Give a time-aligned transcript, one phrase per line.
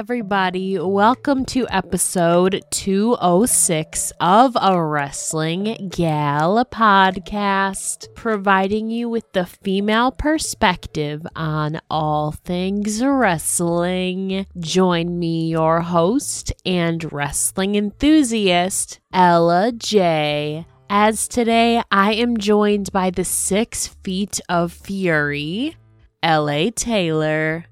[0.00, 0.78] everybody.
[0.78, 11.26] Welcome to episode 206 of a Wrestling Gal podcast, providing you with the female perspective
[11.36, 14.46] on all things wrestling.
[14.58, 20.64] Join me, your host and wrestling enthusiast, Ella Jay.
[20.88, 25.76] As today, I am joined by the six feet of fury,
[26.24, 27.66] LA Taylor.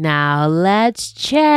[0.00, 1.48] Now let's chat.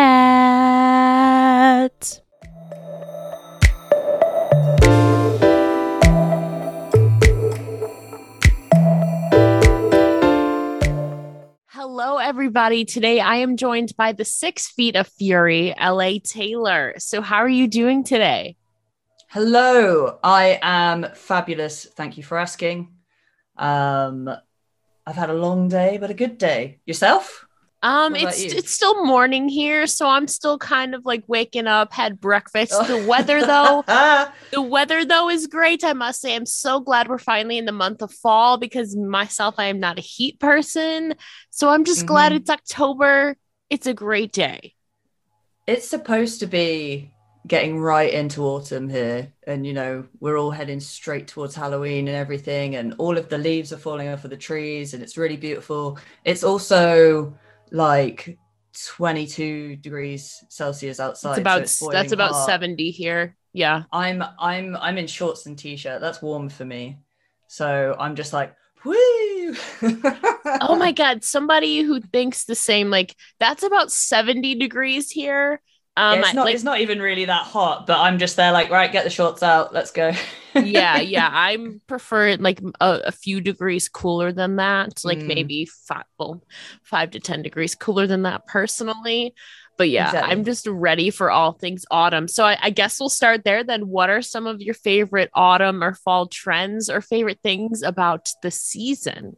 [11.68, 12.84] Hello, everybody.
[12.84, 16.96] Today I am joined by the six feet of fury, LA Taylor.
[16.98, 18.58] So, how are you doing today?
[19.30, 21.86] Hello, I am fabulous.
[21.86, 22.92] Thank you for asking.
[23.56, 24.28] Um,
[25.06, 26.80] I've had a long day, but a good day.
[26.88, 27.46] Yourself?
[27.84, 32.20] Um, it's it's still morning here, so I'm still kind of like waking up, had
[32.22, 32.74] breakfast.
[32.76, 32.84] Oh.
[32.86, 33.84] The weather though,
[34.52, 35.84] the weather though is great.
[35.84, 39.56] I must say, I'm so glad we're finally in the month of fall because myself,
[39.58, 41.16] I am not a heat person,
[41.50, 42.36] so I'm just glad Mhm.
[42.36, 43.36] it's October.
[43.70, 44.76] It's a great day.
[45.68, 47.12] it's supposed to be
[47.48, 52.16] getting right into autumn here, and you know we're all heading straight towards Halloween and
[52.18, 55.38] everything, and all of the leaves are falling off of the trees, and it's really
[55.38, 55.98] beautiful.
[56.26, 57.34] It's also
[57.72, 58.38] like
[58.96, 61.32] 22 degrees Celsius outside.
[61.32, 62.46] It's so about it's that's about hot.
[62.46, 63.36] 70 here.
[63.54, 63.84] Yeah.
[63.92, 66.02] I'm I'm I'm in shorts and t-shirt.
[66.02, 67.00] That's warm for me.
[67.48, 68.56] So I'm just like,
[68.86, 69.56] woo.
[69.84, 75.62] Oh my god, somebody who thinks the same like that's about 70 degrees here.
[75.98, 78.70] Um it's not like it's not even really that hot, but I'm just there like,
[78.70, 80.12] right, get the shorts out, let's go.
[80.56, 81.30] yeah, yeah.
[81.32, 85.28] I'm prefer like a, a few degrees cooler than that, like Mm.
[85.28, 86.44] maybe five, well,
[86.84, 89.34] five to ten degrees cooler than that personally.
[89.78, 90.32] But yeah, Exactly.
[90.32, 92.28] I'm just ready for all things autumn.
[92.28, 93.64] So I, I guess we'll start there.
[93.64, 98.30] Then, what are some of your favorite autumn or fall trends or favorite things about
[98.44, 99.38] the season?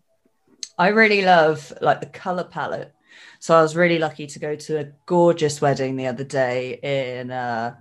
[0.78, 2.93] I really love like the color palette.
[3.40, 7.32] So I was really lucky to go to a gorgeous wedding the other day in
[7.32, 7.76] uh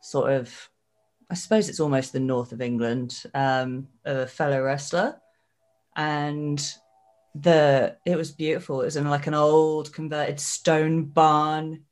[0.00, 0.70] sort of
[1.32, 5.18] I suppose it's almost the north of England, um, of a fellow wrestler.
[5.96, 6.62] And
[7.34, 8.82] the it was beautiful.
[8.82, 11.84] It was in like an old converted stone barn.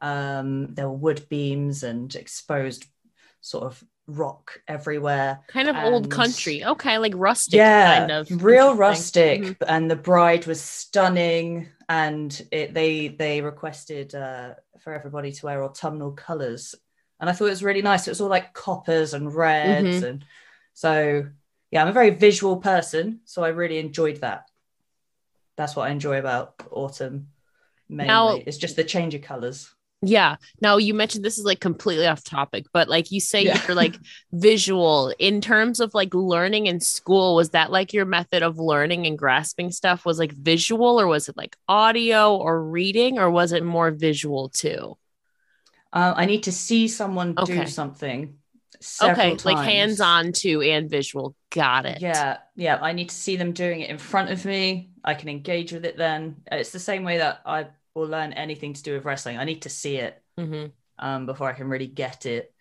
[0.00, 2.84] Um, there were wood beams and exposed
[3.40, 3.82] sort of
[4.16, 5.40] rock everywhere.
[5.48, 6.64] Kind of old country.
[6.64, 8.42] Okay, like rustic yeah, kind of.
[8.44, 9.42] real rustic.
[9.42, 9.56] Mhm.
[9.66, 15.62] And the bride was stunning, and it, they they requested uh, for everybody to wear
[15.64, 16.74] autumnal colours,
[17.20, 18.06] and I thought it was really nice.
[18.06, 20.08] It was all like coppers and reds, Mhm.
[20.08, 20.24] and
[20.74, 21.26] so
[21.70, 24.50] yeah, I'm a very visual person, so I really enjoyed that.
[25.56, 27.28] That's what I enjoy about autumn.
[27.88, 29.70] Mainly, Now- it's just the change of colours.
[30.02, 30.36] Yeah.
[30.62, 33.60] Now you mentioned this is like completely off topic, but like you say Yeah.
[33.66, 33.96] you're like
[34.32, 37.34] visual in terms of like learning in school.
[37.36, 41.28] Was that like your method of learning and grasping stuff was like visual or was
[41.28, 44.96] it like audio or reading or was it more visual too?
[45.92, 47.64] Uh, I need to see someone Okay.
[47.64, 48.36] do something.
[49.02, 49.36] okay.
[49.44, 51.34] Like hands on too and visual.
[51.50, 52.00] Got it.
[52.00, 52.78] Yeah, yeah.
[52.80, 54.92] I need to see them doing it in front of me.
[55.04, 56.36] I can engage with it then.
[56.50, 57.66] It's the same way that I
[58.00, 59.38] will learn anything to do with wrestling.
[59.38, 62.54] I need to see it hmm um, before I can really get it.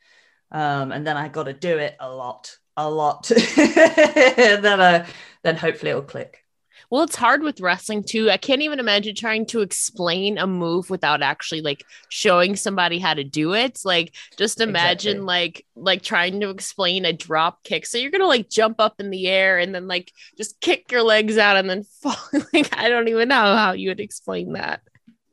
[0.51, 3.25] Um, and then I got to do it a lot, a lot.
[3.57, 5.07] then, uh,
[5.43, 6.45] then hopefully it'll click.
[6.89, 8.29] Well, it's hard with wrestling too.
[8.29, 13.13] I can't even imagine trying to explain a move without actually like showing somebody how
[13.13, 13.79] to do it.
[13.83, 15.25] Like just imagine Exactly.
[15.25, 17.85] like like trying to explain a drop kick.
[17.85, 21.03] So you're gonna like jump up in the air and then like just kick your
[21.03, 22.15] legs out and then fall.
[22.53, 24.81] like I don't even know how you would explain that.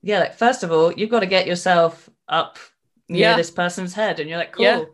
[0.06, 2.58] Yeah, like first of all, you've got to get yourself up
[3.08, 3.36] near Yeah.
[3.36, 4.84] this person's head, and you're like, cool, Yeah.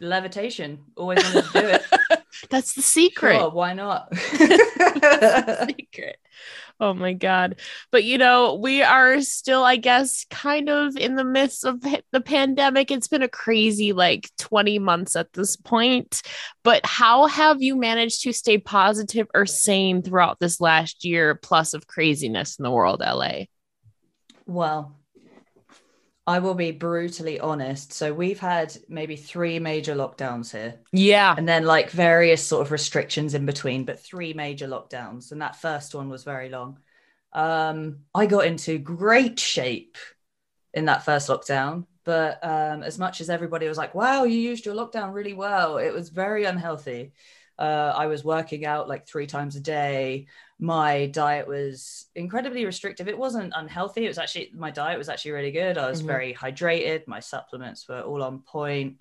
[0.00, 0.78] levitation.
[0.96, 1.82] Always wanted to do it.
[2.50, 3.36] That's the secret.
[3.38, 4.08] Sure, why not?
[5.68, 6.16] secret.
[6.80, 7.60] Oh my god.
[7.90, 12.20] But you know, we are still I guess kind of in the midst of the
[12.22, 12.90] pandemic.
[12.90, 16.22] It's been a crazy like 20 months at this point.
[16.64, 21.74] But how have you managed to stay positive or sane throughout this last year plus
[21.74, 23.44] of craziness in the world, LA?
[24.52, 24.94] Well,
[26.26, 27.92] I will be brutally honest.
[27.92, 31.34] So we've had maybe three major lockdowns here, Yeah.
[31.36, 35.32] and then like various sort of restrictions in between, but three major lockdowns.
[35.32, 36.78] And that first one was very long.
[37.32, 39.96] Um, I got into great shape
[40.74, 44.66] in that first lockdown, but um, as much as everybody was like, wow, you used
[44.66, 47.12] your lockdown really well, it was very unhealthy.
[47.58, 50.26] Uh, I was working out like three times a day.
[50.62, 53.08] My diet was incredibly restrictive.
[53.08, 54.04] It wasn't unhealthy.
[54.04, 55.76] It was actually my diet was actually really good.
[55.76, 56.06] I was Mhm.
[56.06, 57.08] very hydrated.
[57.08, 58.98] My supplements were all on point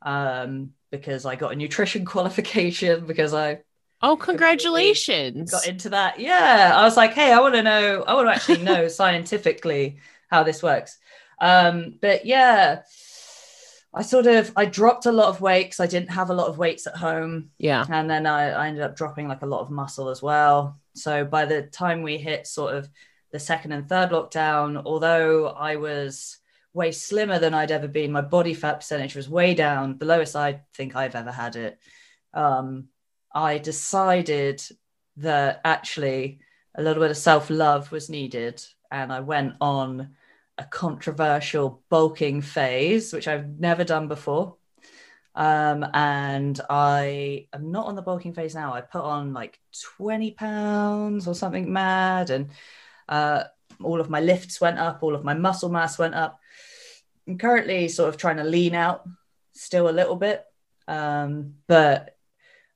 [0.00, 3.60] um, because I got a nutrition qualification because I
[4.00, 5.50] Oh, congratulations.
[5.50, 6.18] got into that.
[6.18, 8.02] Yeah, I was like, hey, I want to know.
[8.02, 9.98] I want to actually know scientifically
[10.30, 10.98] how this works.
[11.40, 12.82] Um, but yeah,
[13.94, 16.48] I sort of I dropped a lot of weight because I didn't have a lot
[16.48, 17.84] of weights at home, yeah.
[17.90, 20.78] and then I, I ended up dropping like a lot of muscle as well.
[20.94, 22.88] So by the time we hit sort of
[23.32, 26.38] the second and third lockdown, although I was
[26.74, 30.36] way slimmer than I'd ever been, my body fat percentage was way down, the lowest
[30.36, 31.78] I think I've ever had it.
[32.34, 32.88] Um,
[33.34, 34.62] I decided
[35.16, 36.40] that actually
[36.74, 40.14] a little bit of self love was needed, and I went on
[40.58, 44.56] a controversial bulking phase, which I've never done before.
[45.34, 48.74] Um, and I am not on the bulking phase now.
[48.74, 49.58] I put on like
[49.96, 52.50] 20 pounds or something mad, and
[53.08, 53.44] uh,
[53.82, 56.38] all of my lifts went up, all of my muscle mass went up.
[57.26, 59.08] I'm currently sort of trying to lean out
[59.54, 60.44] still a little bit,
[60.88, 62.16] um, but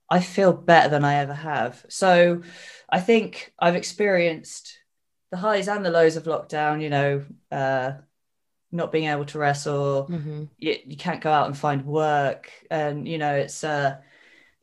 [0.08, 1.84] I feel better than I ever have.
[1.88, 2.42] So
[2.88, 4.78] I think I've experienced
[5.30, 7.92] the highs and the lows of lockdown, you know, uh,
[8.76, 10.48] not being able to wrestle, Mhm.
[10.58, 12.50] you, you can't go out and find work.
[12.70, 13.96] And, you know, it's, uh,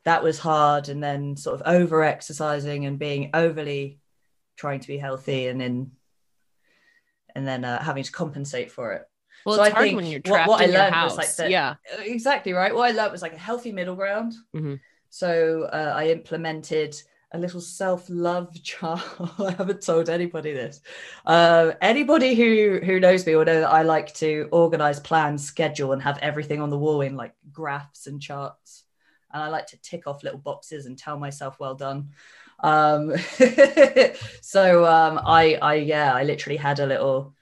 [0.06, 0.89] that was hard.
[0.89, 4.00] And then sort of over exercising and being overly
[4.56, 5.92] trying to be healthy and then,
[7.36, 9.04] and then uh, having to compensate for it.
[9.45, 10.95] Well, So it's I hard think when you're what- trapped what I in your learned
[10.95, 11.18] house.
[11.18, 11.75] was, like, yeah.
[12.00, 12.74] Exactly right.
[12.74, 14.33] What I learned was like a healthy middle ground.
[14.56, 14.80] Mhm.
[15.10, 16.95] So uh, I implemented
[17.33, 19.01] a little self-love chart.
[19.39, 20.81] I haven't told anybody this.
[21.25, 25.91] Uh, anybody who who knows me will know that I like to organize, plan, schedule,
[25.91, 28.83] and have everything on the wall in like graphs and charts.
[29.33, 32.09] And I like to tick off little boxes and tell myself well done.
[32.59, 33.13] Um,
[34.41, 37.33] so um, I I yeah I literally had a little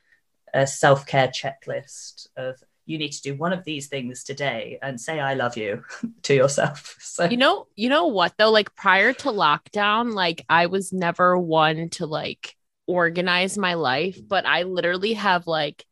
[0.54, 2.62] a self-care checklist of
[2.92, 5.84] you need to do one of these things today and say I love you
[6.24, 6.98] to yourself.
[7.02, 8.52] So You know, you know what though?
[8.52, 12.56] Like prior to lockdown, like I was never one to like
[12.88, 15.86] organize my life, but I literally have like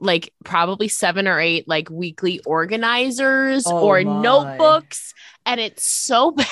[0.00, 4.14] like probably seven or eight like weekly organizers Oh or my.
[4.20, 5.14] notebooks
[5.46, 6.46] and it's so bad.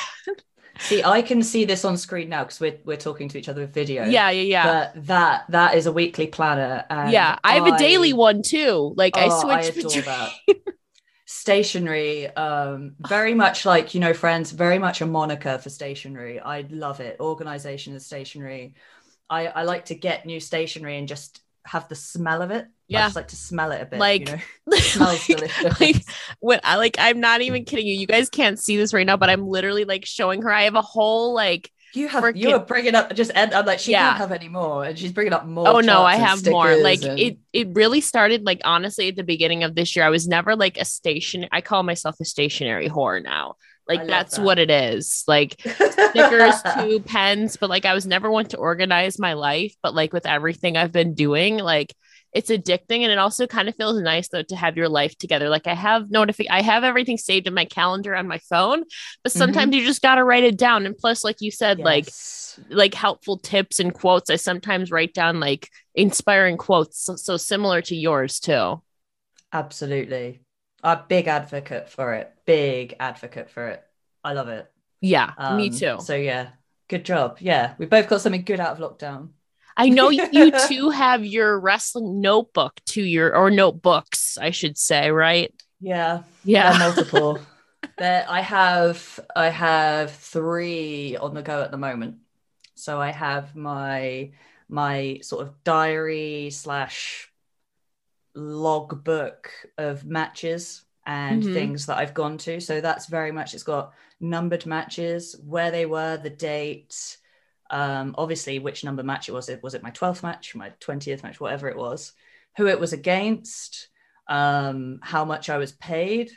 [0.78, 3.62] See, I can see this on screen now because we're we're talking to each other
[3.62, 4.04] with video.
[4.04, 4.64] Yeah, yeah, yeah.
[4.64, 6.84] But that that is a weekly planner.
[6.90, 8.92] And yeah, I have a daily one too.
[8.96, 10.32] Like I Oh, I switch adore between that.
[11.24, 16.62] stationery um very much like you know friends very much a moniker for stationery i
[16.70, 18.74] love it organization of stationery
[19.30, 22.98] i i like to get new stationery and just have the smell of it i
[23.00, 23.06] Yeah.
[23.06, 25.96] just like to smell it a bit Like- you know smells like, delicious like
[26.40, 27.98] when I like I'm not even kidding you.
[27.98, 30.52] You guys can't see this right now, but I'm literally like showing her.
[30.52, 33.66] I have a whole like you have freaking- you are bringing up just and i'm
[33.66, 34.08] like she Yeah.
[34.08, 37.02] can't have any more and she's bringing up more oh no i have more like
[37.02, 40.26] and- it it really started like honestly at the beginning of this year i was
[40.26, 43.56] never like a station i call myself a stationary whore now
[43.86, 44.42] like that's that.
[44.42, 49.18] what it is like stickers two pens but like i was never one to organize
[49.18, 51.94] my life but like with everything i've been doing like
[52.32, 55.48] it's addicting and it also kind of feels nice though to have your life together
[55.48, 58.84] like i have notifi- i have everything saved in my calendar on my phone
[59.22, 59.42] but Mhm.
[59.42, 62.60] sometimes you just got to write it down and plus like you said like Yes.
[62.68, 64.28] like helpful tips and quotes.
[64.30, 68.82] I sometimes write down like inspiring quotes, so, so similar to yours too.
[69.52, 70.40] absolutely
[70.82, 73.84] a big advocate for it big advocate for it
[74.24, 75.98] i love it Yeah, me Um, too.
[75.98, 76.52] So yeah,
[76.88, 77.38] good job.
[77.40, 79.30] Yeah, we both got something good out of lockdown.
[79.76, 85.10] I know you, too have your wrestling notebook to your or notebooks, I should say,
[85.10, 85.52] right?
[85.80, 86.76] Yeah, Yeah.
[86.78, 87.40] multiple.
[87.98, 92.16] there, I have I have three on the go at the moment.
[92.74, 94.32] So I have my
[94.68, 97.30] my sort of diary slash
[98.34, 101.52] logbook of matches and Mhm.
[101.52, 102.60] things that I've gone to.
[102.60, 107.18] So that's very much it's got numbered matches, where they were, the date,
[107.72, 109.48] um, obviously which number match it was.
[109.48, 112.12] It was it my 12th match, my 20th match, whatever it was,
[112.58, 113.88] who it was against,
[114.28, 116.30] um, how much I was paid,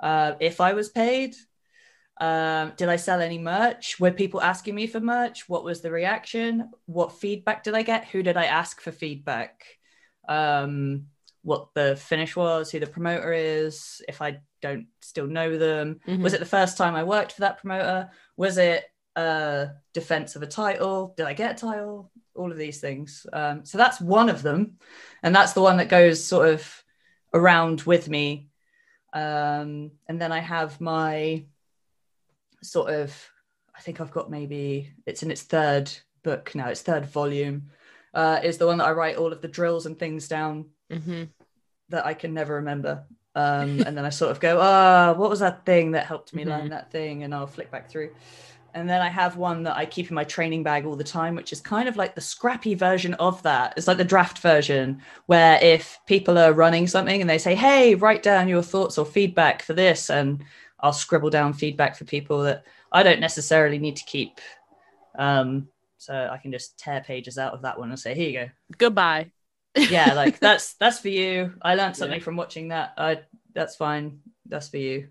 [0.00, 1.36] uh, if I was paid.
[2.18, 4.00] Um, did I sell any merch?
[4.00, 5.46] Were people asking me for merch?
[5.46, 6.70] What was the reaction?
[6.86, 8.06] What feedback did I get?
[8.06, 9.62] Who did I ask for feedback?
[10.26, 11.08] Um,
[11.42, 16.00] what the finish was, who the promoter is, if I don't still know them.
[16.06, 16.22] Mhm.
[16.22, 18.10] Was it the first time I worked for that promoter?
[18.38, 18.84] Was it
[19.16, 21.14] a defense of a title?
[21.16, 22.10] Did I get a title?
[22.34, 23.26] All of these things.
[23.32, 24.78] Um, so that's one of them.
[25.22, 26.84] And that's the one that goes sort of
[27.32, 28.48] around with me.
[29.12, 31.44] Um, and then I have my
[32.62, 33.14] sort of
[33.74, 35.90] I think I've got maybe it's in its third
[36.22, 37.70] book now, its third volume.
[38.14, 41.24] Uh, is the one that I write all of the drills and things down Mm-hmm.
[41.90, 43.04] that I can never remember.
[43.34, 46.44] Um, and then I sort of go, ah, what was that thing that helped me
[46.44, 46.48] Mhm.
[46.48, 47.22] learn that thing?
[47.22, 48.14] And I'll flick back through.
[48.76, 51.34] And then I have one that I keep in my training bag all the time,
[51.34, 53.72] which is kind of like the scrappy version of that.
[53.78, 57.94] It's like the draft version, where if people are running something and they say, hey,
[57.94, 60.44] write down your thoughts or feedback for this, and
[60.80, 64.42] I'll scribble down feedback for people that I don't necessarily need to keep.
[65.18, 68.38] Um, so I can just tear pages out of that one and say, here you
[68.46, 69.30] go Goodbye.
[69.88, 72.24] yeah like that's that's for you i learned something Yeah.
[72.24, 73.20] from watching that i
[73.54, 75.08] that's fine that's for you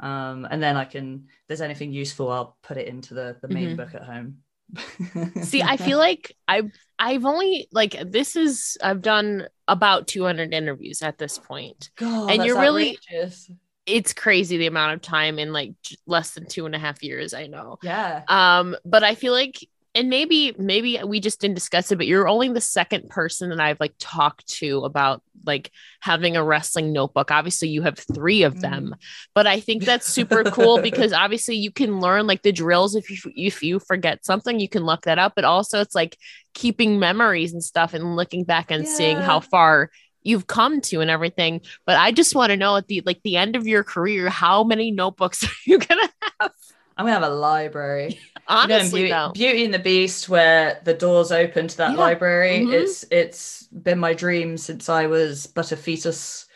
[0.00, 3.48] um and then i can if there's anything useful i'll put it into the the
[3.48, 3.76] main Mhm.
[3.76, 4.38] book at home
[5.42, 11.02] See, I feel like I've I've only like this is I've done about 200 interviews
[11.02, 11.90] at this point.
[11.96, 13.50] God, and you're really- outrageous.
[13.86, 15.72] It's crazy the amount of time in like
[16.06, 17.34] less than two and a half years.
[17.34, 17.78] I know.
[17.82, 19.58] yeah Um, but I feel like,
[19.94, 23.58] and maybe maybe we just didn't discuss it, but you're only the second person that
[23.58, 27.32] I've like talked to about like having a wrestling notebook.
[27.32, 29.02] Obviously, you have three of them, mm.
[29.34, 33.10] but I think that's super cool because obviously you can learn like the drills if
[33.10, 35.32] you if you forget something, you can look that up.
[35.34, 36.16] But also, it's like
[36.54, 39.90] keeping memories and stuff and looking back and seeing how far
[40.22, 43.36] you've come to and everything but i just want to know at the like the
[43.38, 46.52] end of your career how many notebooks are you gonna have
[47.00, 50.80] i'm gonna have a library You know, honestly Beauty, though Beauty and the Beast, where
[50.84, 51.96] the doors open to that Yeah.
[51.98, 52.60] library.
[52.66, 52.72] Mhm.
[52.72, 56.46] It's it's been my dream since I was but a fetus,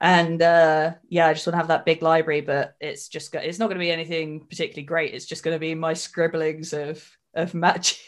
[0.00, 2.40] and uh, yeah, I just want to have that big library.
[2.40, 5.14] But it's just go- it's not going to be anything particularly great.
[5.14, 8.00] It's just going to be my scribblings of of magic.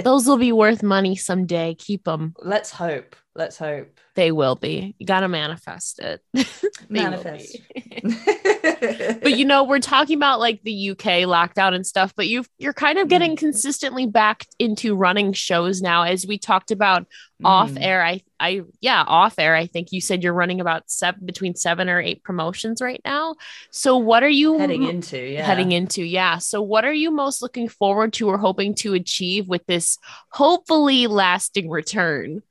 [0.04, 1.74] Those will be worth money someday.
[1.78, 2.34] Keep them.
[2.38, 3.16] Let's hope.
[3.34, 3.98] Let's hope.
[4.16, 4.94] They will be.
[4.98, 6.22] You got to manifest it.
[6.88, 7.58] Manifest.
[9.22, 12.72] but you know, we're talking about like the UK lockdown and stuff, but you you're
[12.72, 17.06] kind of getting consistently back into running shows now as we talked about
[17.44, 17.82] off Mm.
[17.82, 18.02] air.
[18.02, 19.54] I I yeah, off air.
[19.54, 23.36] I think you said you're running about seven between 7 or 8 promotions right now.
[23.70, 27.42] So what are you heading into yeah heading into yeah so what are you most
[27.42, 29.98] looking forward to or hoping to achieve with this
[30.30, 32.42] hopefully lasting return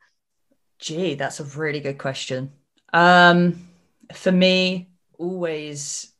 [0.85, 2.51] Gee, that's a really good question.
[2.93, 3.67] Um,
[4.13, 6.11] for me, always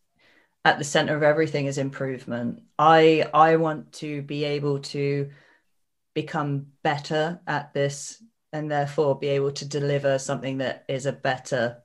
[0.65, 2.63] at the center of everything is improvement.
[2.79, 5.29] I I want to be able to
[6.15, 11.83] become better at this and therefore be able to deliver something that is a better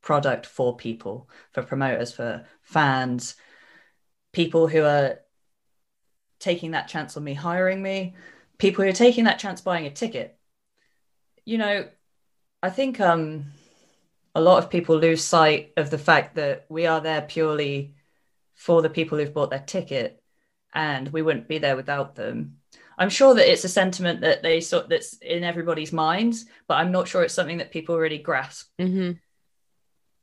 [0.00, 3.34] product for people, for promoters, for fans,
[4.32, 5.18] people who are
[6.40, 8.14] taking that chance on me hiring me,
[8.56, 10.38] people who are taking that chance buying a ticket.
[11.44, 11.86] You know,
[12.64, 13.44] I think um,
[14.34, 17.94] a lot of people lose sight of the fact that we are there purely
[18.54, 20.22] for the people who've bought their ticket,
[20.72, 22.56] and we wouldn't be there without them.
[22.96, 26.90] I'm sure that it's a sentiment that they sort that's in everybody's minds, but I'm
[26.90, 28.70] not sure it's something that people really grasp.
[28.80, 29.12] mm-hmm.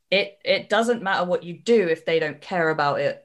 [0.09, 3.23] It it doesn't matter what you do if they don't care about it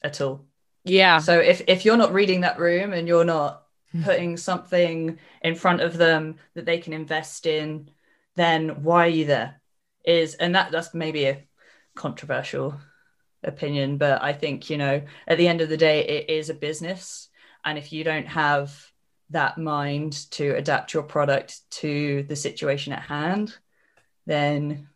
[0.00, 0.46] at all.
[0.84, 3.64] yeah So if if you're not reading that room and you're not
[4.04, 7.90] putting something in front of them that they can invest in,
[8.36, 9.60] then why are you there?
[10.04, 11.44] Is and that that's maybe a
[11.94, 12.80] controversial
[13.44, 16.54] opinion, but I think you know at the end of the day it is a
[16.54, 17.28] business,
[17.64, 18.74] and if you don't have
[19.30, 23.56] that mind to adapt your product to the situation at hand,
[24.26, 24.88] then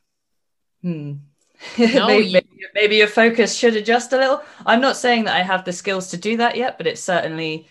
[0.83, 1.14] hmm.
[1.78, 4.43] No, maybe, you- maybe, maybe your focus should adjust a little.
[4.66, 7.69] I'm not saying that I have the skills to do that yet, but it's certainly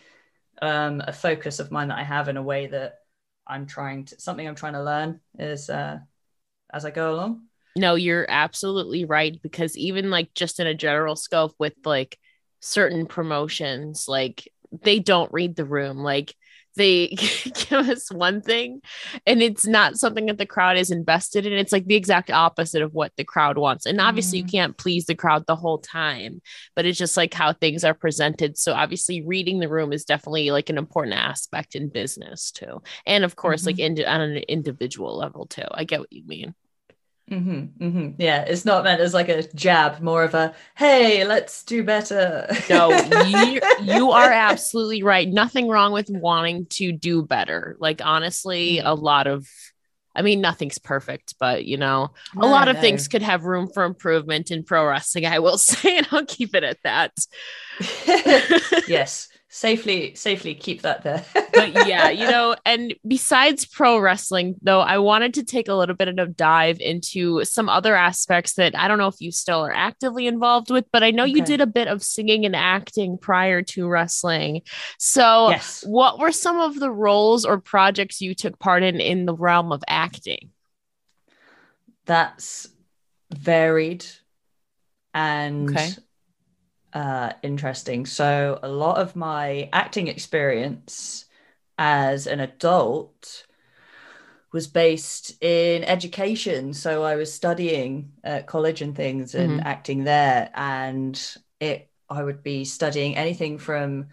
[0.61, 2.99] um, a focus of mine that I have in a way that
[3.47, 5.99] I'm trying to something I'm trying to learn is uh,
[6.73, 7.43] as I go along.
[7.75, 12.17] no you're absolutely right because even like just in a general scope with like
[12.61, 16.35] certain promotions like they don't read the room like
[16.75, 17.07] they
[17.69, 18.81] give us one thing
[19.25, 21.53] and it's not something that the crowd is invested in.
[21.53, 23.85] It's like the exact opposite of what the crowd wants.
[23.85, 24.51] And obviously you Mhm.
[24.51, 26.41] can't please the crowd the whole time
[26.75, 28.57] but it's just like how things are presented.
[28.57, 32.81] So obviously reading the room is definitely like an important aspect in business too.
[33.05, 35.65] And of course like in, on an individual level too.
[35.71, 36.53] I get what you mean
[37.29, 41.63] hmm hmm Yeah, it's not meant as like a jab, more of a hey, let's
[41.63, 42.47] do better.
[42.69, 45.27] No, you, you are absolutely right.
[45.27, 47.75] Nothing wrong with wanting to do better.
[47.79, 49.47] Like, honestly, a lot of,
[50.15, 53.83] I mean, nothing's perfect, but you know, a lot of things could have room for
[53.83, 57.11] improvement in pro wrestling, I will say, and I'll keep it at that.
[58.85, 64.81] yes, safely safely keep that there but yeah you know and besides pro wrestling though
[64.81, 68.77] i wanted to take a little bit of a dive into some other aspects that
[68.77, 71.31] i don't know if you still are actively involved with but i know okay.
[71.31, 74.61] you did a bit of singing and acting prior to wrestling
[74.99, 75.85] so yes.
[75.87, 79.71] what were some of the roles or projects you took part in in the realm
[79.71, 80.49] of acting
[82.03, 82.67] that's
[83.31, 84.05] varied
[85.13, 85.91] and okay
[86.95, 88.05] uh, interesting.
[88.05, 91.25] So, a lot of my acting experience
[91.77, 93.45] as an adult
[94.53, 96.73] was based in education.
[96.73, 99.67] So, I was studying at college and things and mm-hmm.
[99.67, 100.49] acting there.
[100.55, 101.21] And
[101.59, 104.07] it, I would be studying anything from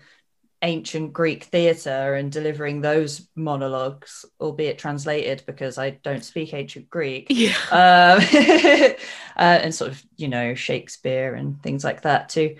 [0.62, 7.26] ancient Greek theatre and delivering those monologues, albeit translated because I don't speak ancient Greek.
[7.28, 7.54] Yeah.
[7.72, 8.20] Um,
[9.36, 12.56] uh, and sort of, you know, Shakespeare and things like that too.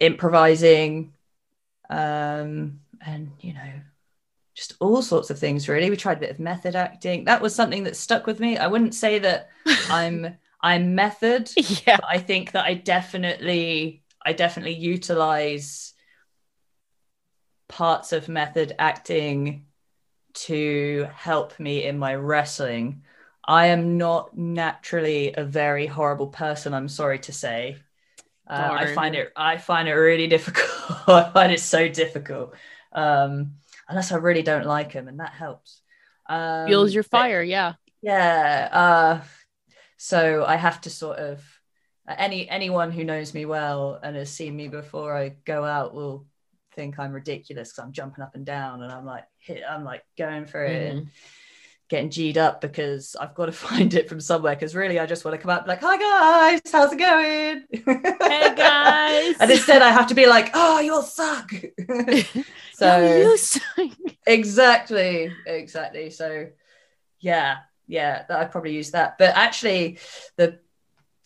[0.00, 1.12] Improvising,
[1.90, 3.72] um, and, you know,
[4.54, 5.90] just all sorts of things really.
[5.90, 7.24] We tried a bit of method acting.
[7.24, 8.58] That was something that stuck with me.
[8.58, 9.48] I wouldn't say that
[9.90, 11.50] I'm I'm method.
[11.86, 11.98] Yeah.
[12.08, 15.94] I think that I definitely I definitely utilize
[17.72, 19.64] parts of method acting
[20.34, 23.02] to help me in my wrestling.
[23.44, 27.78] I am not naturally a very horrible person, I'm sorry to say.
[28.46, 31.08] Uh, I find it I find it really difficult.
[31.08, 32.54] I find it so difficult.
[32.92, 33.54] Um,
[33.88, 35.80] unless I really don't like him, and that helps.
[36.28, 37.74] Um, Fuels your fire, but, yeah.
[38.02, 38.68] Yeah.
[38.72, 39.24] Uh,
[39.96, 41.42] so I have to sort of
[42.08, 46.26] any anyone who knows me well and has seen me before I go out will
[46.74, 50.02] think I'm ridiculous because I'm jumping up and down and I'm like hit, I'm like
[50.16, 50.98] going for it mm-hmm.
[50.98, 51.10] and
[51.88, 55.24] getting G'd up because I've got to find it from somewhere because really I just
[55.24, 57.64] want to come up like hi guys how's it going?
[57.70, 59.36] Hey guys.
[59.40, 61.52] And instead I have to be like oh you all suck.
[62.74, 63.90] So you suck.
[64.26, 66.10] exactly exactly.
[66.10, 66.48] So
[67.20, 69.18] yeah yeah I probably use that.
[69.18, 69.98] But actually
[70.36, 70.58] the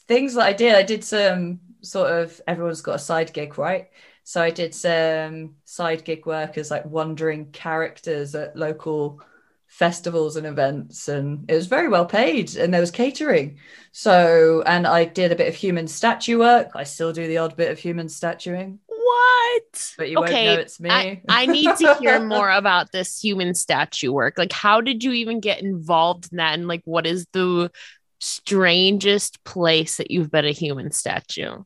[0.09, 3.89] things that I did I did some sort of everyone's got a side gig right
[4.27, 9.21] so I did some side gig work as like wandering characters at local
[9.69, 13.59] festivals and events and it was very well paid and there was catering.
[13.93, 16.73] So and i did a bit of human statue work.
[16.75, 18.81] I still do the odd bit of human statuing.
[18.89, 19.93] What?
[19.97, 20.91] But you okay, won't know it's me.
[20.91, 24.39] I, I need to hear more about this human statue work.
[24.39, 27.71] Like how did you even get involved in that and like what is the
[28.19, 31.63] strangest place that you've been a human statue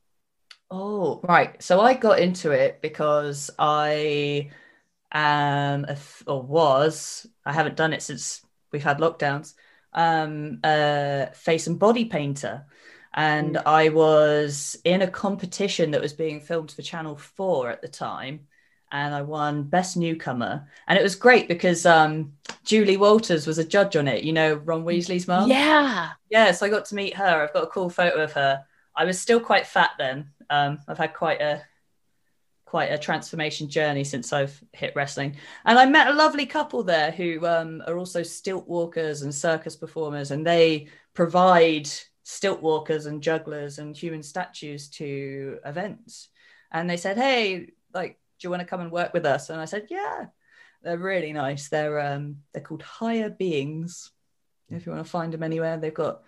[0.71, 1.61] Oh, right.
[1.63, 4.51] So I got into it because I
[5.13, 9.55] am, a, or was, I haven't done it since we've had lockdowns,
[9.93, 12.67] um, a face and body painter.
[13.13, 13.63] And mm.
[13.67, 18.47] I was in a competition that was being filmed for Channel 4 at the time.
[18.93, 20.69] And I won Best Newcomer.
[20.87, 24.55] And it was great because um, Julie Walters was a judge on it, you know,
[24.55, 25.49] Ron Weasley's mom.
[25.49, 26.11] Yeah.
[26.29, 26.53] Yeah.
[26.53, 27.43] So I got to meet her.
[27.43, 28.65] I've got a cool photo of her.
[28.97, 30.31] I was still quite fat then.
[30.51, 31.63] Um, I've had quite a
[32.65, 37.11] quite a transformation journey since I've hit wrestling, and I met a lovely couple there
[37.11, 41.89] who um, are also stilt walkers and circus performers, and they provide
[42.23, 46.29] stilt walkers and jugglers and human statues to events.
[46.71, 49.61] And they said, "Hey, like, do you want to come and work with us?" And
[49.61, 50.27] I said, "Yeah."
[50.83, 51.69] They're really nice.
[51.69, 54.13] They're um, they're called Higher Beings.
[54.71, 56.23] If you want to find them anywhere, they've got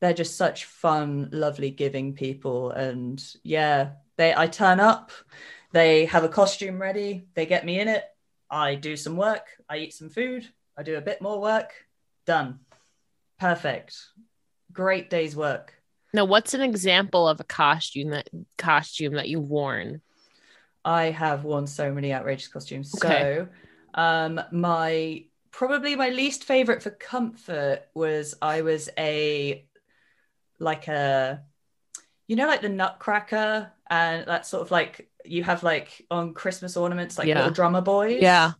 [0.00, 2.70] they're just such fun, lovely, giving people.
[2.70, 5.12] And yeah, they I turn up,
[5.72, 8.04] they have a costume ready, they get me in it,
[8.50, 11.72] I do some work, I eat some food, I do a bit more work,
[12.26, 12.60] done.
[13.38, 13.96] Perfect.
[14.72, 15.74] Great day's work.
[16.12, 20.00] Now, what's an example of a costume that costume that you've worn?
[20.84, 22.94] I have worn so many outrageous costumes.
[22.94, 23.46] Okay.
[23.46, 23.48] So,
[23.94, 29.66] um, my probably my least favorite for comfort was I was a
[30.60, 31.42] like a
[32.28, 36.76] you know like the nutcracker and that sort of like you have like on christmas
[36.76, 37.36] ornaments like yeah.
[37.36, 38.22] little drummer boys?
[38.22, 38.52] Yeah.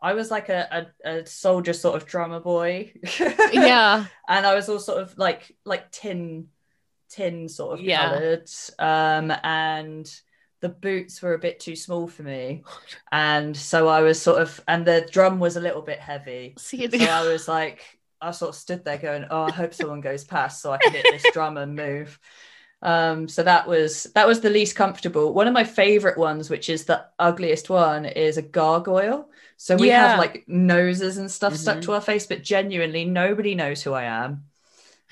[0.00, 2.92] I was like a, a, a soldier sort of drummer boy.
[3.52, 4.04] Yeah.
[4.28, 6.48] And i was all sort of like like tin
[7.08, 8.10] tin sort of yeah.
[8.10, 8.50] colored.
[8.78, 10.20] Um and
[10.60, 12.62] the boots were a bit too small for me.
[13.12, 16.54] And so i was sort of and the drum was a little bit heavy.
[16.58, 20.00] See, so i was like I sort of stood there going, "Oh, I hope someone
[20.00, 22.18] goes past so I can hit this drum and move."
[22.80, 25.34] Um, so that was that was the least comfortable.
[25.34, 29.28] One of my favorite ones, which is the ugliest one, is a gargoyle.
[29.56, 30.10] So we yeah.
[30.10, 31.62] have like noses and stuff mm-hmm.
[31.62, 34.44] stuck to our face, but genuinely nobody knows who I am.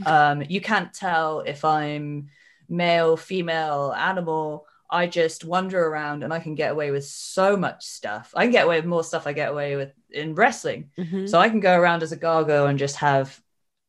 [0.04, 2.28] Um, you can't tell if I'm
[2.68, 4.66] male, female, animal.
[4.88, 8.32] I just wander around and I can get away with so much stuff.
[8.36, 10.90] I can get away with more stuff I get away with in wrestling.
[10.98, 11.28] Mhm.
[11.28, 13.40] So I can go around as a gargoyle and just have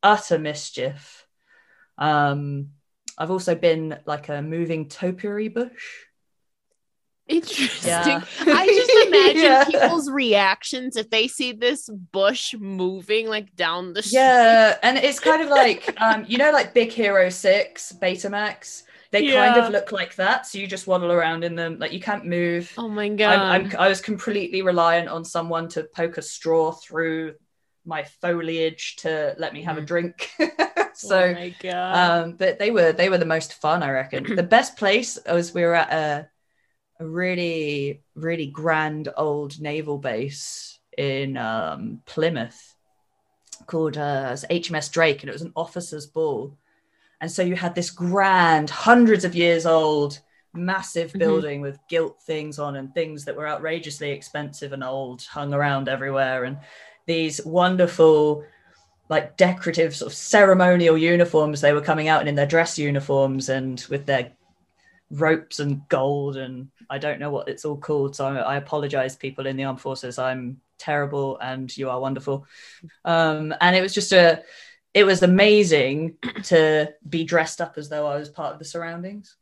[0.04, 1.26] utter mischief.
[1.98, 2.70] Um,
[3.18, 6.06] I've also been like a moving topiary bush.
[7.28, 7.90] Interesting.
[7.92, 8.24] Yeah.
[8.40, 9.66] I just imagine Yeah.
[9.66, 14.20] people's reactions if they see this bush moving like down the street.
[14.20, 18.84] Yeah, and it's kind of like um, you know, like Big Hero Six, Baymax.
[19.12, 20.46] They kind of look like that.
[20.46, 22.72] So you just waddle around in them, like you can't move.
[22.78, 23.40] Oh my god.
[23.40, 27.36] I'm, I'm, I was completely reliant on someone to poke a straw through
[27.86, 29.86] my foliage to let me have a Mm.
[29.88, 30.30] drink.
[30.40, 31.96] oh so, my god.
[31.96, 34.24] um, but they were they were the most fun, I reckon.
[34.36, 36.30] the best place was we were at a
[37.00, 42.76] a really really grand old naval base in um, Plymouth
[43.68, 46.58] called uh, HMS Drake, and it was an officers' ball.
[47.22, 50.20] And so you had this grand, hundreds of years old,
[50.54, 51.20] massive Mhm.
[51.20, 55.90] building with gilt things on and things that were outrageously expensive and old hung around
[55.90, 56.44] everywhere.
[56.46, 56.58] And
[57.06, 58.44] these wonderful,
[59.10, 63.50] like decorative, sort of ceremonial uniforms they were coming out in, in their dress uniforms
[63.50, 64.32] and with their
[65.12, 66.38] ropes and gold.
[66.38, 68.16] And I don't know what it's all called.
[68.16, 70.20] So I, I apologize, people in the armed forces.
[70.20, 72.46] I'm terrible and you are wonderful.
[73.06, 74.44] Um, and it was just a,
[74.98, 79.36] it was amazing to be dressed up as though I was part of the surroundings.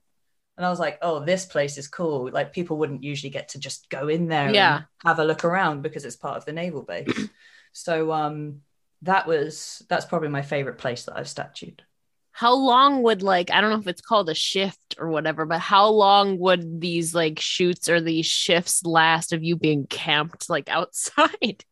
[0.57, 2.29] And I was like, oh, this place is cool.
[2.31, 4.75] Like people wouldn't usually get to just go in there Yeah.
[4.77, 7.07] and have a look around because it's part of the naval base.
[7.73, 8.61] so um
[9.01, 11.83] that was that's probably my favorite place that I've statued.
[12.31, 15.59] how long would like I don't know if it's called a shift or whatever, but
[15.59, 20.69] how long would these like shoots or these shifts last of you being camped like
[20.79, 21.63] outside?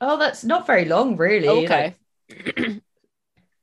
[0.00, 1.48] Oh, that's not very long, really.
[1.64, 1.94] Okay.
[2.28, 2.82] Like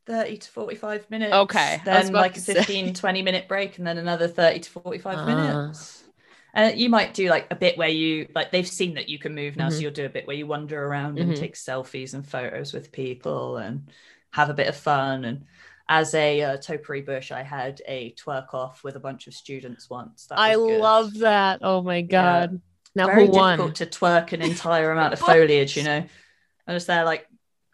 [0.06, 1.36] 30 to 45 minutes.
[1.36, 2.64] Okay, Then like a to say.
[2.64, 5.26] 15, 20 minute break, and then another 30 to 45 Ah.
[5.26, 6.04] minutes.
[6.52, 9.34] And you might do like a bit where you like they've seen that you can
[9.34, 9.72] move now, Mhm.
[9.72, 11.36] so you'll do a bit where you wander around and Mhm.
[11.36, 13.88] take selfies and photos with people and
[14.32, 15.24] have a bit of fun.
[15.24, 15.44] And
[15.88, 19.88] as a uh, topiary bush, I had a twerk off with a bunch of students
[19.88, 20.26] once.
[20.30, 20.80] I good.
[20.80, 21.60] love that.
[21.62, 22.60] Oh my god.
[22.96, 23.58] Now very who won?
[23.58, 26.04] difficult to twerk an entire amount of foliage, you know.
[26.66, 27.26] I was there like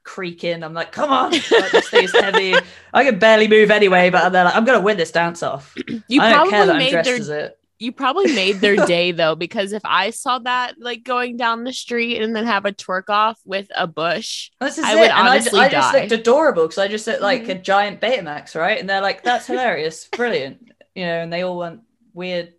[0.07, 0.63] creaking.
[0.65, 2.65] I'm like, come on, like, this thing is heavy.
[2.95, 5.77] I can barely move anyway, but they're like, I'm gonna win this dance off.
[6.09, 7.59] You I don't care probably that I'm made dressed their as it.
[7.79, 11.73] you probably made their day though, because if I saw that like going down the
[11.75, 14.99] street and then have a twerk off with a bush, This is I it.
[15.01, 16.01] would and honestly I, I just die.
[16.01, 17.51] looked adorable because I just looked like Mhm.
[17.51, 18.79] a giant Baymax, right?
[18.81, 21.21] And they're like, that's hilarious, brilliant, you know.
[21.23, 21.83] And they all want
[22.15, 22.55] weird,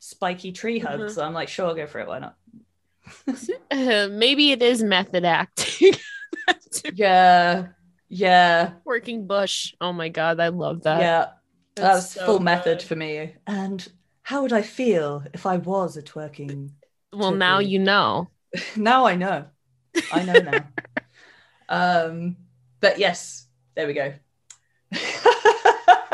[0.00, 0.86] spiky tree Mm-hmm.
[1.02, 1.14] hugs.
[1.14, 2.08] So I'm like, sure, I'll go for it.
[2.08, 2.36] Why not?
[3.70, 5.94] uh, maybe it is method acting.
[6.92, 7.68] Yeah,
[8.08, 9.74] yeah, Working bush.
[9.80, 11.00] Oh my god, I love that.
[11.00, 11.26] yeah.
[11.74, 13.34] that That's was so full method for me.
[13.46, 13.86] And
[14.22, 16.70] how would I feel if I was a twerking?
[17.12, 18.28] Well, now you know.
[18.76, 19.46] now I know.
[20.10, 20.68] I know now.
[21.68, 22.36] um,
[22.80, 24.14] but yes, there we go.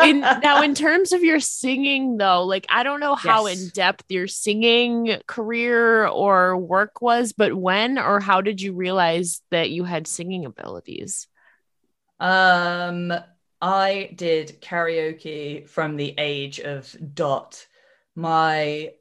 [0.04, 3.62] In now in terms of your singing though like i don't know how Yes.
[3.62, 9.40] in depth your singing career or work was but when or how did you realize
[9.50, 11.28] that you had singing abilities
[12.20, 13.12] Um,
[13.60, 17.66] I did karaoke from the age of dot.
[18.14, 18.92] My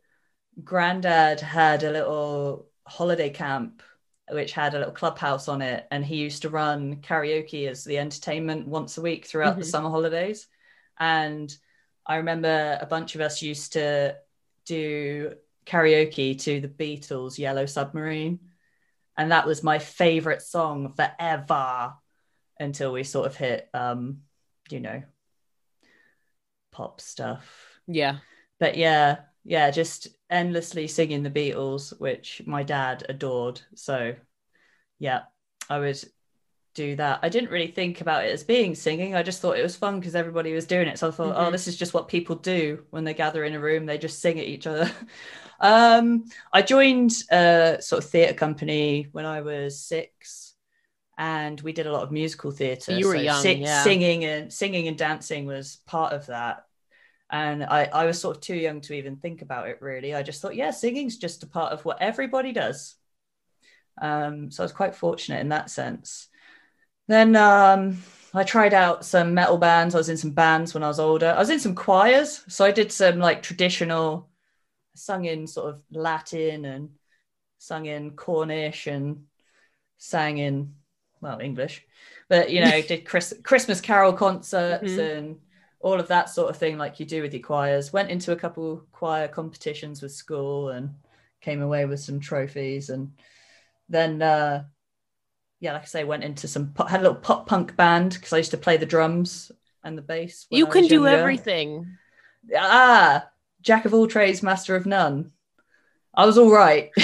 [0.63, 3.83] granddad had a little holiday camp
[4.29, 7.97] which had a little clubhouse on it, and he used to run karaoke as the
[7.97, 9.65] entertainment once a week throughout the Mhm.
[9.65, 10.47] summer holidays.
[11.01, 11.53] And
[12.05, 14.15] I remember a bunch of us used to
[14.65, 15.33] do
[15.65, 18.39] karaoke to the Beatles' Yellow Submarine.
[19.17, 21.93] And that was my favorite song forever
[22.59, 24.19] until we sort of hit um
[24.69, 25.01] you know
[26.71, 27.81] pop stuff.
[27.87, 28.17] Yeah.
[28.59, 33.59] But yeah yeah just endlessly singing the beatles which my dad adored.
[33.73, 34.15] So
[34.99, 35.23] yeah
[35.67, 35.99] i would
[36.73, 39.63] do that i didn't really think about it as being singing i just thought it
[39.63, 41.51] was fun because everybody was doing it so i thought oh Mhm.
[41.51, 44.39] this is just what people do when they gather in a room they just sing
[44.39, 44.89] at each other
[45.59, 50.55] um i joined a sort of theatre company when i was six
[51.17, 52.97] and we did a lot of musical theatre.
[52.97, 53.83] You were young, yeah.
[53.83, 56.65] Singing and singing and dancing was part of that.
[57.29, 60.15] And I, I was sort of too young to even think about it really.
[60.15, 62.95] I just thought, yeah, singing's just a part of what everybody does.
[64.01, 66.27] Um, so I was quite fortunate in that sense.
[67.11, 67.97] Then um,
[68.33, 69.93] I tried out some metal bands.
[69.93, 71.33] I was in some bands when I was older.
[71.35, 72.45] I was in some choirs.
[72.47, 74.29] So I did some like traditional,
[74.95, 76.91] sung in sort of Latin and
[77.57, 79.25] sung in Cornish and
[79.97, 80.75] sang in
[81.19, 81.85] well English,
[82.29, 85.17] but you know did Chris, Christmas carol concerts Mhm.
[85.17, 85.39] and
[85.81, 87.91] all of that sort of thing, like you do with your choirs.
[87.91, 90.95] Went into a couple choir competitions with school and
[91.41, 92.89] came away with some trophies.
[92.89, 93.11] And
[93.89, 94.63] then, uh,
[95.61, 98.33] yeah, like I say, went into some pop, had a little pop punk band because
[98.33, 99.51] I used to play the drums
[99.83, 100.45] and the bass.
[100.49, 101.17] You can do younger.
[101.17, 101.97] everything.
[102.57, 103.29] Ah,
[103.61, 105.31] jack of all trades, master of none.
[106.13, 106.91] I was all right.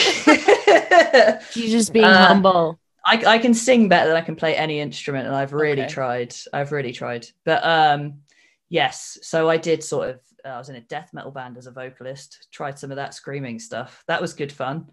[1.51, 2.79] She's just being Uh, humble.
[3.05, 5.87] I, I can sing better than I can play any instrument, and I've really Okay.
[5.93, 6.35] tried.
[6.51, 7.25] I've really tried.
[7.45, 8.21] But um,
[8.69, 10.19] yes, so I did sort of.
[10.43, 12.47] uh, I was in a death metal band as a vocalist.
[12.51, 14.03] Tried some of that screaming stuff.
[14.07, 14.89] That was good fun.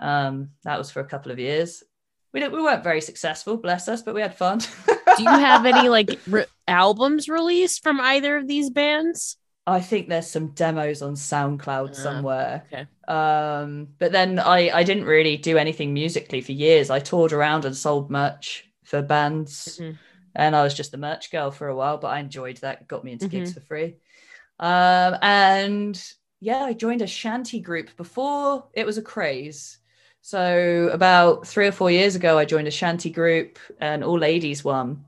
[0.00, 1.84] Um, that was for a couple of years.
[2.34, 4.58] We did, we weren't very successful, bless us, but we had fun.
[4.58, 9.36] Do you have any like re- albums released from either of these bands?
[9.66, 12.64] I think there's some demos on SoundCloud Ah, somewhere.
[12.72, 12.86] okay.
[13.08, 16.90] Um, but then I I didn't really do anything musically for years.
[16.90, 19.96] I toured around and sold merch for bands, Mhm.
[20.34, 21.96] and I was just the merch girl for a while.
[21.98, 23.60] But I enjoyed that; It got me into gigs Mm-hmm.
[23.60, 23.96] for free.
[24.58, 26.02] Um, and
[26.40, 29.78] yeah, I joined a shanty group before it was a craze.
[30.26, 34.64] So about three or four years ago, I joined a shanty group, an all ladies
[34.64, 35.04] one.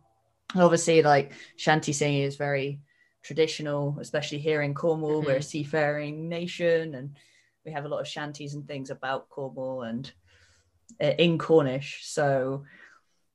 [0.54, 2.82] Obviously, like shanty singing is very
[3.22, 5.22] traditional, especially here in Cornwall.
[5.22, 7.16] We're a seafaring nation, and
[7.64, 10.12] we have a lot of shanties and things about Cornwall and
[11.02, 12.00] uh, in Cornish.
[12.02, 12.64] So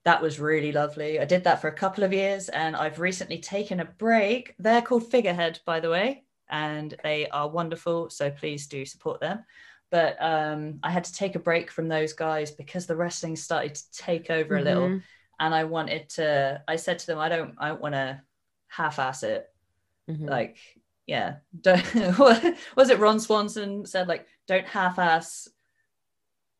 [0.05, 1.19] that was really lovely.
[1.19, 4.53] I did that for a couple of years, and I've recently taken a break.
[4.59, 8.11] They're called Figurehead, by the way, and they are wonderful.
[8.11, 9.43] So please do support them.
[9.91, 13.75] But um, I had to take a break from those guys because the wrestling started
[13.75, 15.03] to take over a little Mhm.
[15.39, 16.63] and I wanted to.
[16.67, 18.21] I said to them, I don't, I don't want to
[18.69, 19.49] half-ass it.
[20.09, 20.29] Mhm.
[20.29, 20.57] Like,
[21.07, 21.83] yeah, don't.
[22.75, 22.99] was it?
[22.99, 25.49] Ron Swanson said, like, don't half-ass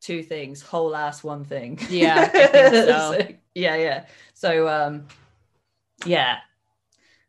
[0.02, 1.78] two things, whole ass one thing.
[1.88, 3.18] Yeah, think so.
[3.54, 4.04] yeah, yeah.
[4.34, 5.06] So, um,
[6.04, 6.38] yeah,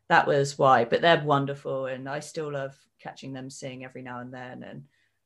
[0.08, 0.84] that was why.
[0.84, 4.84] But they're wonderful, and I still love catching them sing every now and then, and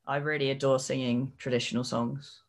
[0.09, 2.41] I really adore singing traditional songs.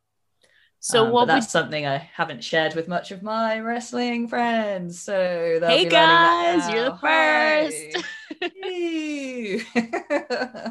[0.80, 4.28] So Um, what but would that's something I haven't shared with much of my wrestling
[4.30, 5.02] friends.
[5.02, 7.98] So Hey be learning that guys, you're the first.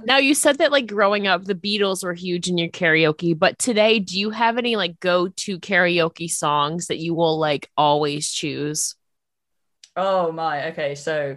[0.05, 3.59] Now you said that like growing up the Beatles were huge in your karaoke, but
[3.59, 8.95] today do you have any like go-to karaoke songs that you will like always choose?
[9.97, 10.69] oh my.
[10.71, 11.37] Okay, so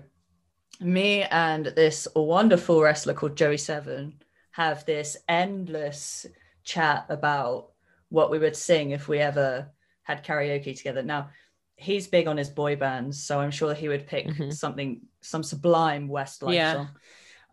[0.81, 6.25] me and this wonderful wrestler called Joey Seven have this endless
[6.63, 7.71] chat about
[8.09, 9.71] what we would sing if we ever
[10.03, 11.01] had karaoke together.
[11.01, 11.29] Now,
[11.75, 14.53] he's big on his boy bands, so I'm sure he would pick Mhm.
[14.53, 16.73] something, some sublime Westlife Yeah.
[16.73, 16.89] song.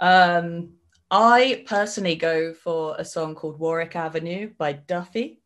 [0.00, 0.74] Um,
[1.10, 5.40] I personally go for a song called Warwick Avenue by Duffy.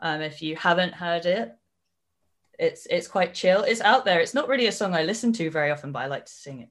[0.00, 1.54] Um, if you haven't heard it,
[2.58, 3.62] it's it's quite chill.
[3.62, 4.20] It's out there.
[4.20, 6.60] It's not really a song I listen to very often, but I like to sing
[6.60, 6.70] it.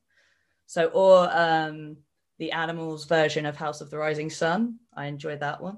[0.65, 1.97] So, or um,
[2.39, 4.79] the Animals version of House of the Rising Sun.
[4.93, 5.77] I enjoyed that one.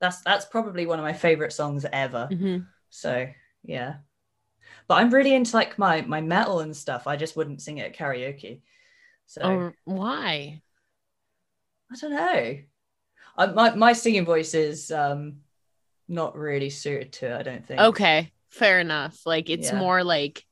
[0.00, 2.28] That's that's probably one of my favorite songs ever.
[2.30, 2.66] Mhm.
[2.90, 3.28] So
[3.64, 3.96] yeah,
[4.88, 7.06] but I'm really into like my my metal and stuff.
[7.06, 8.60] I just wouldn't sing it at karaoke.
[9.26, 10.62] So Oh, why?
[11.92, 12.58] I don't know.
[13.36, 15.40] I, my my singing voice is um
[16.08, 17.38] not really suited to it.
[17.38, 17.80] I don't think.
[17.80, 19.20] Okay, fair enough.
[19.26, 19.78] Like it's Yeah.
[19.78, 20.44] more like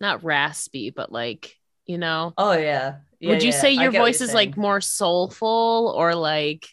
[0.00, 1.56] not raspy, but like,
[1.90, 2.36] you know.
[2.36, 3.00] Oh yeah.
[3.20, 6.68] Yeah, Would you yeah, say your voice is like more soulful or like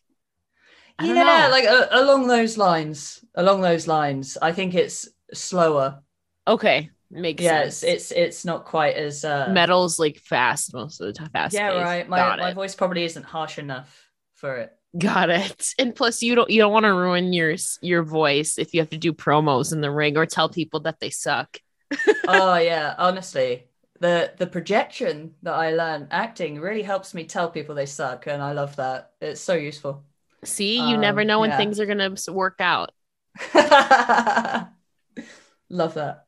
[1.00, 1.52] I don't yeah, know.
[1.52, 3.24] like uh, along those lines.
[3.36, 6.02] Along those lines, I think it's slower.
[6.48, 7.84] okay, makes yeah, sense.
[7.84, 11.30] it's, it's it's not quite as uh, Metal's like fast most of the time.
[11.30, 11.54] Fast.
[11.54, 12.08] Yeah, right.
[12.08, 12.56] My Got my it.
[12.56, 14.74] voice probably isn't harsh enough for it.
[14.98, 15.74] Got it.
[15.80, 18.90] And plus, you don't you don't want to ruin your your voice if you have
[18.90, 21.60] to do promos in the ring or tell people that they suck.
[22.28, 23.67] oh yeah, honestly,
[24.00, 28.42] the the projection that I learned acting really helps me tell people they suck, and
[28.42, 29.14] I love that.
[29.22, 30.04] It's so useful.
[30.44, 31.58] See, you never Um, know when yeah.
[31.58, 32.92] things are gonna work out.
[35.70, 36.26] love that.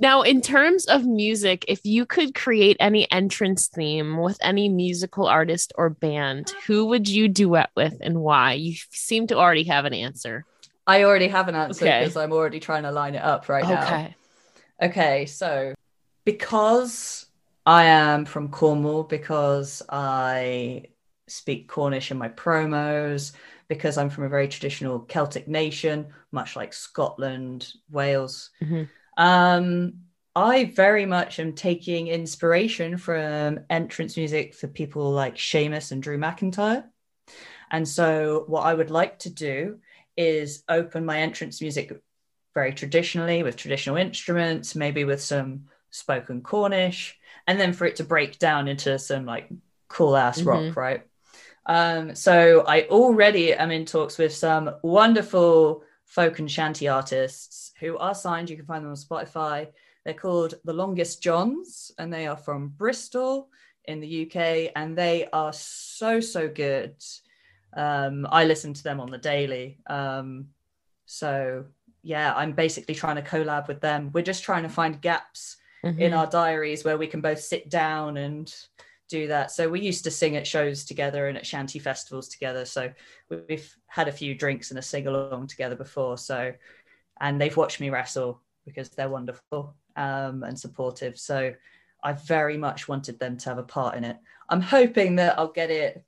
[0.00, 5.26] Now, in terms of music, if you could create any entrance theme with any musical
[5.26, 8.52] artist or band, who would you duet with and why?
[8.52, 10.44] You seem to already have an answer.
[10.86, 12.00] I already have an answer Okay.
[12.00, 13.82] because I'm already trying to line it up right now.
[13.84, 14.14] Okay.
[14.80, 15.74] Okay, so
[16.28, 17.24] because
[17.64, 20.82] I am from Cornwall, because I
[21.26, 23.32] speak Cornish in my promos,
[23.66, 28.90] because I'm from a very traditional Celtic nation, much like Scotland, Wales, Mhm.
[29.16, 29.94] um,
[30.36, 36.18] I very much am taking inspiration from entrance music for people like Sheamus and Drew
[36.18, 36.84] McIntyre.
[37.70, 39.80] And so, what I would like to do
[40.14, 41.98] is open my entrance music
[42.52, 48.04] very traditionally with traditional instruments, maybe with some spoken Cornish, and then for it to
[48.04, 49.50] break down into some like
[49.88, 50.46] cool ass Mhm.
[50.46, 51.02] rock, right?
[51.66, 57.98] Um, so I already am in talks with some wonderful folk and shanty artists who
[57.98, 58.48] are signed.
[58.48, 59.68] You can find them on Spotify.
[60.04, 63.50] They're called The Longest Johns, and they are from Bristol
[63.84, 66.94] in the UK, and they are so so good.
[67.74, 69.78] Um, I listen to them on the daily.
[69.86, 70.48] Um,
[71.04, 71.66] so
[72.02, 74.10] yeah, I'm basically trying to collab with them.
[74.14, 76.16] We're just trying to find gaps in Mhm.
[76.18, 78.54] our diaries where we can both sit down and
[79.08, 79.50] do that.
[79.50, 82.64] So we used to sing at shows together and at shanty festivals together.
[82.64, 82.92] So
[83.30, 86.18] we've had a few drinks and a sing along together before.
[86.18, 86.52] So
[87.20, 91.18] and they've watched me wrestle because they're wonderful um, and supportive.
[91.18, 91.54] So
[92.02, 94.16] I very much wanted them to have a part in it.
[94.48, 96.04] I'm hoping that I'll get it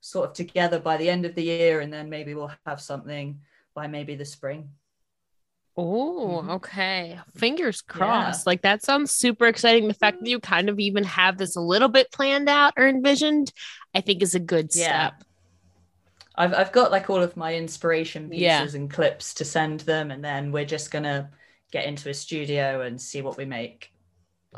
[0.00, 3.40] sort of together by the end of the year and then maybe we'll have something
[3.74, 4.70] by maybe the spring.
[5.78, 6.50] Oh, Mhm.
[6.56, 7.20] okay.
[7.36, 8.46] Fingers crossed.
[8.46, 9.88] Like that sounds super exciting.
[9.88, 12.88] The fact that you kind of even have this a little bit planned out or
[12.88, 13.52] envisioned,
[13.94, 15.10] I think is a good Yeah.
[15.10, 15.24] step.
[16.34, 18.60] I've I've got like all of my inspiration Yeah.
[18.60, 21.30] pieces and clips to send them, and then we're just gonna
[21.72, 23.92] get into a studio and see what we make.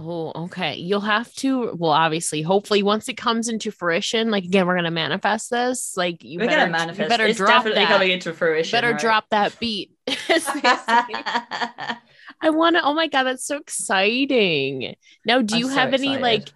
[0.01, 0.77] Oh, okay.
[0.77, 4.93] You'll have to, well, obviously, hopefully, once it comes into fruition, like again, we're gonna
[4.93, 5.97] manifest this.
[5.97, 7.01] Like you we're better, gonna manifest.
[7.01, 7.89] You better it's drop definitely that.
[7.89, 8.77] coming into fruition.
[8.77, 9.01] better right?
[9.01, 9.91] drop that beat.
[10.29, 11.97] As they say.
[12.41, 12.83] I want to.
[12.85, 14.95] Oh my god, that's so exciting!
[15.25, 16.49] Now, do I'm you so have any like?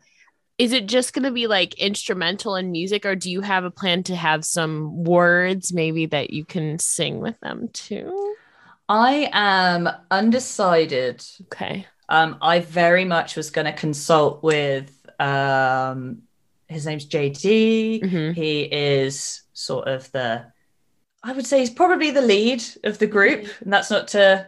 [0.59, 3.71] Is it just going to be like instrumental and music, or do you have a
[3.71, 8.37] plan to have some words maybe that you can sing with them too?
[8.89, 11.25] I am undecided.
[11.45, 11.87] Okay.
[12.09, 16.23] Um, I very much was going to consult with um,
[16.69, 18.03] his name's JD.
[18.03, 18.35] Mhm.
[18.35, 20.45] He is sort of the,
[21.23, 24.47] I would say he's probably the lead of the group, and that's not to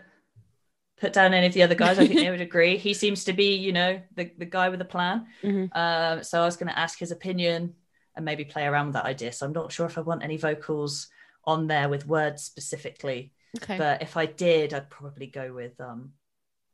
[0.99, 1.99] put down any of the other guys.
[1.99, 2.77] I think they would agree.
[2.77, 5.27] He seems to be, you know, the the guy with a plan.
[5.43, 5.69] Mhm.
[5.77, 7.75] Um, so I was going to ask his opinion
[8.17, 9.33] and maybe play around with that idea.
[9.33, 11.09] So I'm not sure if I want any vocals
[11.45, 13.77] on there with words specifically Okay.
[13.77, 16.13] but if I did, I'd probably go with um,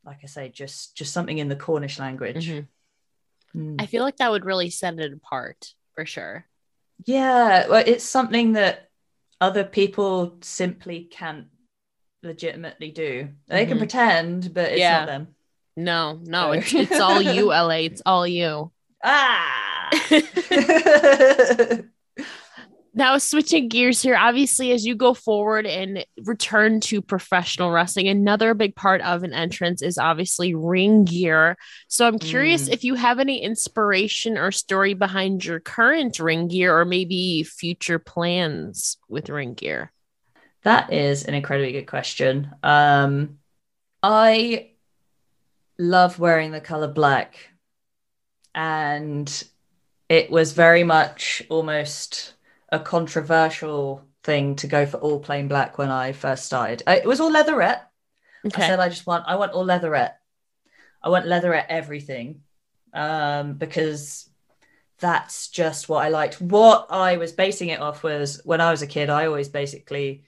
[0.04, 2.48] like I say, just just something in the Cornish language.
[2.48, 2.66] Mhm.
[3.54, 3.82] Mm.
[3.82, 6.46] I feel like that would really set it apart for sure.
[7.04, 8.89] Yeah, well, it's something that
[9.40, 11.46] other people simply can't
[12.22, 13.28] legitimately do.
[13.48, 13.80] They can Mhm.
[13.80, 14.98] pretend, but it's Yeah.
[15.00, 15.28] not them.
[15.76, 17.84] No, no, So- it's, it's all you, LA.
[17.86, 18.70] It's all you.
[19.02, 19.88] Ah.
[22.92, 28.52] Now, switching gears here, obviously, as you go forward and return to professional wrestling, another
[28.52, 31.56] big part of an entrance is obviously ring gear.
[31.86, 32.72] So, I'm curious Mm.
[32.72, 38.00] if you have any inspiration or story behind your current ring gear or maybe future
[38.00, 39.92] plans with ring gear.
[40.64, 42.50] That is an incredibly good question.
[42.62, 43.38] Um,
[44.02, 44.72] I
[45.78, 47.50] love wearing the color black,
[48.52, 49.44] and
[50.08, 52.34] it was very much almost
[52.72, 56.82] a controversial thing to go for all plain black when I first started.
[56.86, 57.88] Uh, It was all leatherette.
[58.44, 60.18] I said I just want I want all leatherette.
[61.02, 62.42] I want leatherette everything.
[62.92, 64.28] Um, because
[64.98, 66.40] that's just what I liked.
[66.40, 70.24] What I was basing it off was when I was a kid, I always basically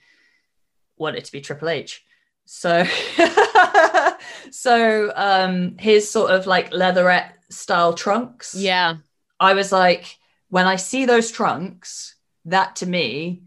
[0.97, 2.03] wanted to be Triple H.
[2.45, 2.83] So
[4.51, 8.55] so um his sort of like leatherette style trunks.
[8.55, 8.97] Yeah.
[9.39, 10.17] I was like,
[10.49, 13.43] when I see those trunks, that to me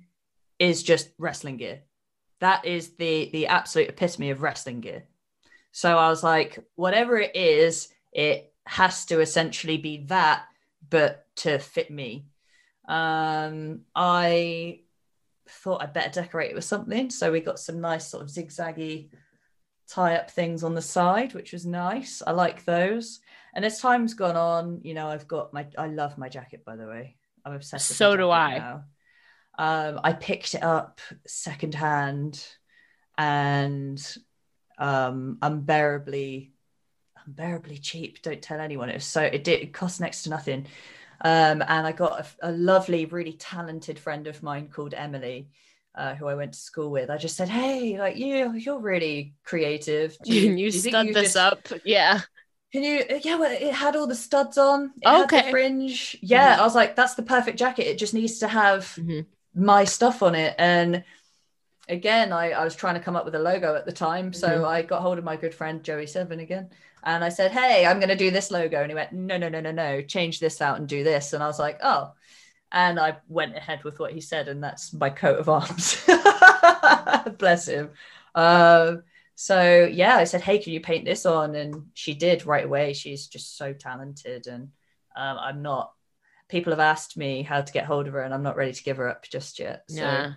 [0.59, 1.81] is just wrestling gear.
[2.41, 5.05] That is the the absolute epitome of wrestling gear.
[5.73, 10.45] So I was like, whatever it is, it has to essentially be that,
[10.89, 12.27] but to fit me.
[12.89, 14.81] Um, I
[15.49, 17.11] thought I'd better decorate it with something.
[17.11, 19.11] So we got some nice sort of zigzaggy
[19.89, 22.23] tie up things on the side, which was nice.
[22.27, 23.21] I like those.
[23.55, 26.77] And as time's gone on, you know, I've got my I love my jacket, by
[26.77, 27.17] the way.
[27.47, 28.59] I'm obsessed with So do I.
[28.59, 28.85] now.
[29.59, 32.45] Um, I picked it up secondhand
[33.17, 33.99] and
[34.79, 36.53] um unbearably
[37.27, 38.21] unbearably cheap.
[38.23, 38.91] Don't tell anyone.
[38.91, 40.67] It was so it did it cost next to nothing.
[41.23, 45.49] Um, and I got a, a lovely, really talented friend of mine called Emily,
[45.95, 47.09] uh, who I went to school with.
[47.09, 50.19] I just said, "Hey, like you, you're really creative.
[50.23, 51.69] Do you do think stud you this just- up?
[51.85, 52.21] Yeah.
[52.73, 53.05] Can you?
[53.23, 54.93] Yeah, well, it had all the studs on.
[55.01, 55.43] It had Okay.
[55.43, 56.17] the fringe.
[56.21, 57.87] Yeah, I was like, that's the perfect jacket.
[57.87, 59.27] It just needs to have Mhm.
[59.55, 60.55] my stuff on it.
[60.59, 61.05] And
[61.89, 64.33] again, I, I was trying to come up with a logo at the time.
[64.33, 64.67] So Mhm.
[64.69, 66.71] I got hold of my good friend Joey Seven again.
[67.05, 68.83] And I said, Hey, I'm going to do this logo.
[68.83, 70.03] And he went, No, no, no, no, no.
[70.03, 71.33] Change this out and do this.
[71.33, 72.13] And I was like, Oh.
[72.73, 74.49] And I went ahead with what he said.
[74.49, 76.05] And that's my coat of arms.
[77.39, 77.91] Bless him.
[78.35, 78.97] Uh,
[79.39, 82.95] so yeah, I said, "Hey, can you paint this on?" And she did right away.
[82.95, 84.71] She's just so talented, and
[85.15, 85.93] um, I'm not.
[86.49, 88.83] People have asked me how to get hold of her, and I'm not ready to
[88.83, 89.83] give her up just yet.
[89.89, 90.33] So, Yeah.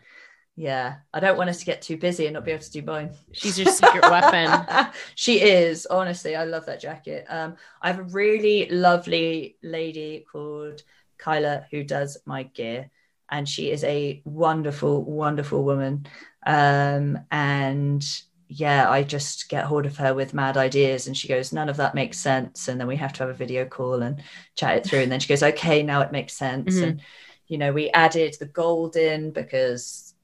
[0.57, 2.81] yeah, I don't want us to get too busy and not be able to do
[2.81, 3.11] mine.
[3.31, 4.65] She's your secret weapon.
[5.15, 6.35] she is honestly.
[6.35, 7.25] I love that jacket.
[7.29, 10.83] Um, I have a really lovely lady called
[11.17, 12.89] Kyla who does my gear,
[13.29, 16.05] and she is a wonderful, wonderful woman.
[16.45, 18.03] Um, and
[18.51, 21.77] yeah, I just get hold of her with mad ideas, and she goes, "None of
[21.77, 24.23] that makes sense." And then we have to have a video call and
[24.55, 26.83] chat it through, and then she goes, "Okay, now it makes sense." Mhm.
[26.83, 27.01] And
[27.47, 30.15] you know, we added the gold in because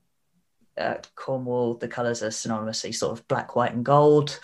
[0.77, 4.39] uh, Cornwall, the colours are synonymously sort of black, white, and gold,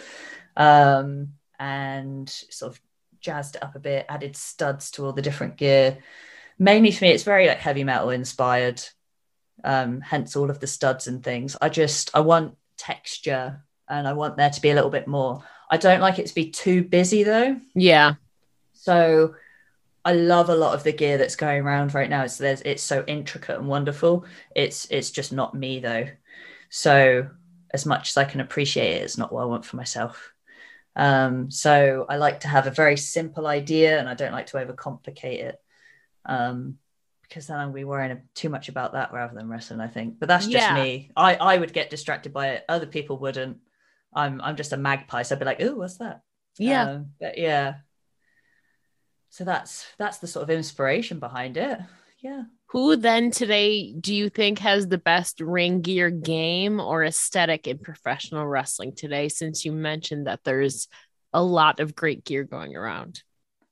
[0.55, 2.82] um, and sort of
[3.19, 5.97] jazzed it up a bit, added studs to all the different gear.
[6.57, 8.82] Mainly for me, it's very like heavy metal inspired,
[9.63, 11.57] um, hence all of the studs and things.
[11.59, 15.43] I just I want texture and I want there to be a little bit more.
[15.69, 17.59] I don't like it to be too busy though.
[17.75, 18.15] Yeah.
[18.73, 19.35] So
[20.03, 22.23] I love a lot of the gear that's going around right now.
[22.23, 24.25] It's there's it's so intricate and wonderful.
[24.55, 26.07] It's it's just not me though.
[26.69, 27.29] So
[27.71, 30.33] as much as I can appreciate it, it's not what I want for myself.
[30.95, 34.57] Um, so I like to have a very simple idea and I don't like to
[34.57, 35.61] overcomplicate it.
[36.25, 36.77] Um,
[37.21, 40.19] because then I'll be worrying too much about that rather than wrestling, I think.
[40.19, 40.75] But that's just Yeah.
[40.75, 41.11] me.
[41.15, 42.65] I, I would get distracted by it.
[42.67, 43.57] Other people wouldn't.
[44.14, 45.24] I'm I'm just a magpie.
[45.24, 46.22] So I'd be like, oh, what's that?
[46.57, 46.84] Yeah.
[46.84, 47.76] Um, but yeah.
[49.30, 51.80] So that's that's the sort of inspiration behind it.
[52.20, 52.43] Yeah.
[52.68, 57.80] Who then today do you think has the best ring gear game or aesthetic in
[57.80, 59.30] professional wrestling today?
[59.30, 60.88] Since you mentioned that there's
[61.34, 63.24] a lot of great gear going around.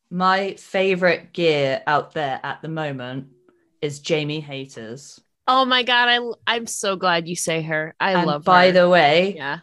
[0.10, 3.28] My favorite gear out there at the moment
[3.82, 5.20] is Jamie Hayter's.
[5.48, 7.96] Oh my god, I I'm so glad you say her.
[8.00, 8.72] I and love by her.
[8.72, 9.60] the way, yeah.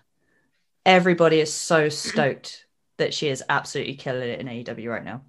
[0.87, 2.64] Everybody is so stoked
[2.99, 5.22] that she is absolutely killing it in AEW right now.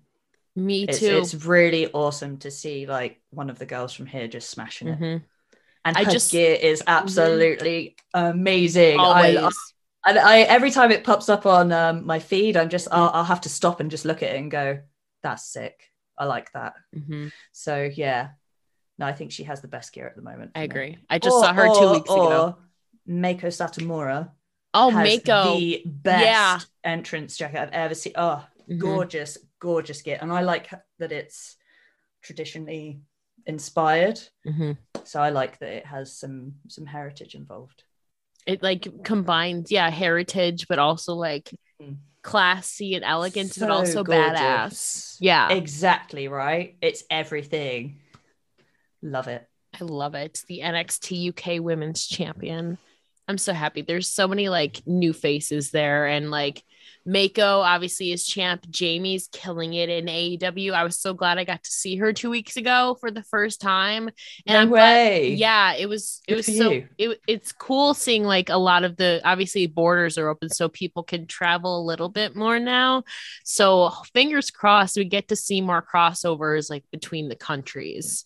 [0.56, 1.18] Me It's, too.
[1.18, 5.00] it's really awesome to see like one of the girls from here just smashing it.
[5.00, 5.24] Mhm.
[5.84, 9.00] And I her just- gear is absolutely amazing.
[9.00, 9.56] I, Always.
[10.06, 13.24] And I every time it pops up on um, my feed, I'm just I'll, I'll
[13.24, 14.80] have to stop and just look at it and go,
[15.24, 15.92] "That's sick.
[16.18, 17.32] I like that." Mhm.
[17.52, 18.30] So yeah,
[18.98, 20.52] no, I think she has the best gear at the moment.
[20.56, 20.66] I for me.
[20.66, 20.98] agree.
[21.10, 22.58] I just Or- saw her two or- weeks ago.
[23.10, 24.32] Meiko Satomura
[24.78, 25.58] Oh, Meiko.
[25.58, 26.60] the best Yeah.
[26.84, 28.14] entrance jacket I've ever seen.
[28.16, 28.80] Oh, Mhm.
[28.80, 30.70] gorgeous, gorgeous gear, and I like
[31.00, 31.56] that it's
[32.22, 33.00] traditionally
[33.46, 34.20] inspired.
[34.46, 34.78] Mhm.
[35.04, 37.84] So I like that it has some some heritage involved.
[38.46, 41.52] It like combines, yeah, heritage, but also like
[41.82, 41.98] Mhm.
[42.22, 44.40] classy and elegant, but also gorgeous.
[44.40, 45.18] badass.
[45.20, 45.50] Yeah.
[45.52, 46.78] Exactly right.
[46.82, 48.00] It's everything.
[49.02, 49.48] Love it.
[49.80, 50.44] I love it.
[50.48, 52.78] The NXT UK Women's Champion.
[53.28, 53.82] I'm so happy.
[53.82, 56.64] There's so many like new faces there, and like
[57.06, 58.66] Meiko obviously is champ.
[58.70, 60.74] Jamie's killing it in AEW.
[60.74, 63.62] I was so glad I got to see her two weeks ago for the first
[63.62, 64.10] time.
[64.46, 65.34] And no I'm glad- way.
[65.34, 66.88] yeah, it was it Good was so you.
[66.98, 71.04] it, it's cool seeing like a lot of the obviously borders are open so people
[71.04, 73.04] can travel a little bit more now.
[73.44, 78.26] So fingers crossed we get to see more crossovers like between the countries.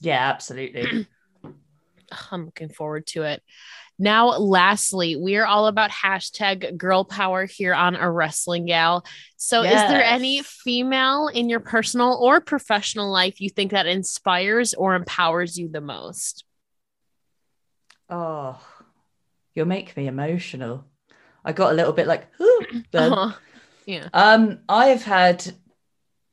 [0.00, 1.06] Yeah, absolutely.
[2.32, 3.42] I'm looking forward to it.
[4.00, 9.04] Now, lastly, we are all about hashtag girl power here on a wrestling gal.
[9.36, 14.74] So, is there any female in your personal or professional life you think that inspires
[14.74, 16.44] or empowers you the most?
[18.10, 18.60] oh,
[19.54, 20.84] you'll make me emotional.
[21.44, 22.28] I got a little bit like.
[22.92, 23.32] Uh-huh.
[23.86, 24.08] Yeah.
[24.12, 25.52] Um, I've had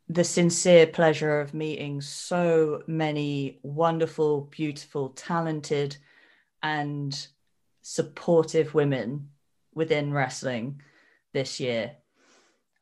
[0.10, 5.98] the sincere pleasure of meeting so many wonderful, beautiful, talented,
[6.62, 7.28] and
[7.92, 9.30] supportive women
[9.74, 10.82] within wrestling
[11.32, 11.92] this year.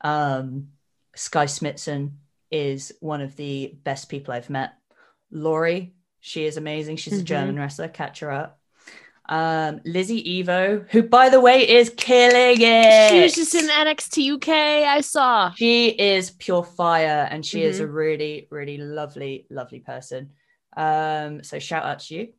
[0.00, 0.70] Um,
[1.14, 2.14] Skye Smitson
[2.50, 4.72] is one of the best people I've met.
[5.30, 6.96] Laurie, she is amazing.
[6.96, 7.26] She's a Mhm.
[7.26, 7.86] German wrestler.
[7.86, 8.58] Catch her up.
[9.28, 13.10] Um, Lizzy Evo, who by the way is killing it.
[13.10, 14.84] She was just in NXT UK.
[14.84, 15.52] I saw.
[15.52, 17.94] She is pure fire and she is a Mhm.
[17.94, 20.32] really, really lovely, lovely person.
[20.76, 22.32] Um, so shout out to you.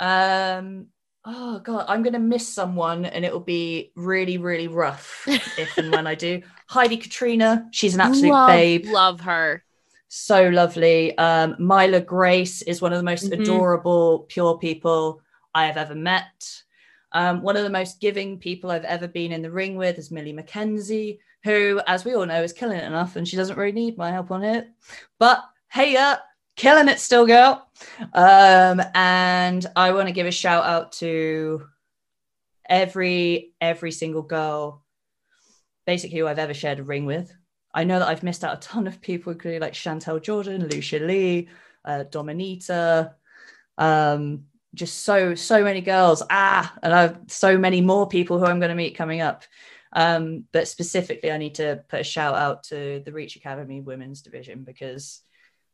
[0.00, 0.88] Um,
[1.24, 5.92] oh god, I'm gonna miss someone and it will be really, really rough if and
[5.92, 6.42] when I do.
[6.68, 9.64] Heidi Katrina, she's an absolute love, babe, Love her.
[10.08, 11.16] so lovely.
[11.18, 13.32] Um, Myla Grace is one of the most Mhm.
[13.32, 15.22] adorable, pure people
[15.54, 16.62] I have ever met.
[17.12, 20.10] Um, one of the most giving people I've ever been in the ring with is
[20.10, 23.72] Millie McKenzie, who, as we all know, is killing it enough and she doesn't really
[23.72, 24.68] need my help on it.
[25.18, 26.16] But hey, uh,
[26.56, 27.66] killing it still, girl.
[28.12, 31.64] Um, and I want to give a shout out to
[32.68, 34.84] every every single girl,
[35.86, 37.32] basically who I've ever shared a ring with.
[37.74, 40.98] I know that I've missed out a ton of people, including like Chantel Jordan, Lucia
[40.98, 41.48] Lee,
[41.84, 43.14] uh, Dominita,
[43.78, 44.44] um,
[44.74, 46.22] just so so many girls.
[46.30, 49.44] Ah, and I've so many more people who I'm going to meet coming up.
[49.94, 54.22] Um, but specifically, I need to put a shout out to the Reach Academy Women's
[54.22, 55.20] Division because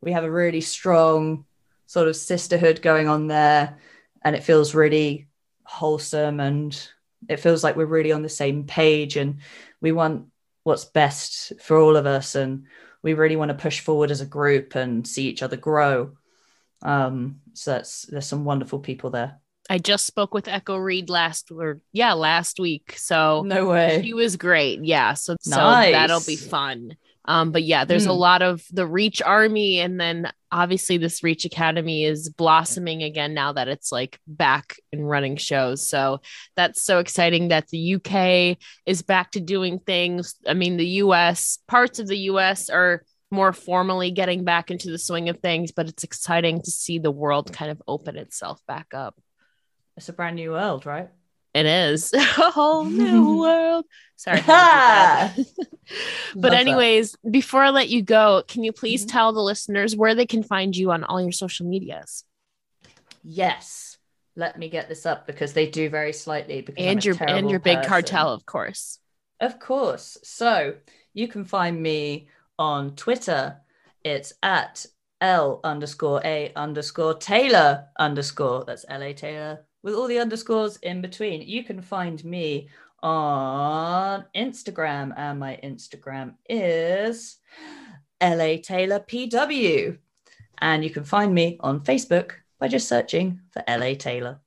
[0.00, 1.44] we have a really strong
[1.86, 3.78] sort of sisterhood going on there,
[4.22, 5.28] and it feels really
[5.68, 6.88] wholesome and
[7.28, 9.38] it feels like we're really on the same page and
[9.82, 10.26] we want
[10.62, 12.64] what's best for all of us and
[13.02, 16.10] we really want to push forward as a group and see each other grow
[16.82, 19.38] um so that's there's some wonderful people there
[19.70, 22.94] I just spoke with Echo Reed last or yeah, last week.
[22.96, 24.00] So no way.
[24.00, 24.82] He was great.
[24.82, 25.12] Yeah.
[25.12, 25.88] So, Nice.
[25.88, 26.96] so that'll be fun.
[27.24, 28.18] Um, but yeah, there's a Mm.
[28.18, 33.52] lot of the Reach Army, and then obviously this Reach Academy is blossoming again now
[33.52, 35.86] that it's like back and running shows.
[35.86, 36.20] So
[36.56, 38.56] that's so exciting that the UK
[38.86, 40.36] is back to doing things.
[40.46, 44.98] I mean, the US parts of the US are more formally getting back into the
[44.98, 48.94] swing of things, but it's exciting to see the world kind of open itself back
[48.94, 49.20] up.
[49.98, 51.10] it's a brand new world right
[51.54, 52.20] It is a
[52.50, 53.84] whole new world.
[54.16, 54.38] Sorry.
[54.38, 55.66] I had to do that.
[56.34, 56.54] but Love that.
[56.54, 59.10] anyways, before I let you go, can you please Mhm.
[59.12, 62.24] tell the listeners where they can find you on all your social medias
[63.24, 63.98] yes
[64.36, 67.58] let me get this up because they do very slightly because and your and your
[67.58, 67.88] big person.
[67.88, 69.00] cartel, of course.
[69.40, 70.16] Of course.
[70.22, 70.74] So
[71.12, 73.56] you can find me on Twitter.
[74.04, 74.86] It's at
[75.20, 78.64] L underscore A underscore Taylor underscore.
[78.64, 81.40] That's L A Taylor with all the underscores in between.
[81.40, 82.68] You can find me
[83.02, 87.38] on Instagram, and my Instagram is
[88.22, 89.96] LA Taylor PW.
[90.58, 94.40] And you can find me on Facebook by just searching for LA Taylor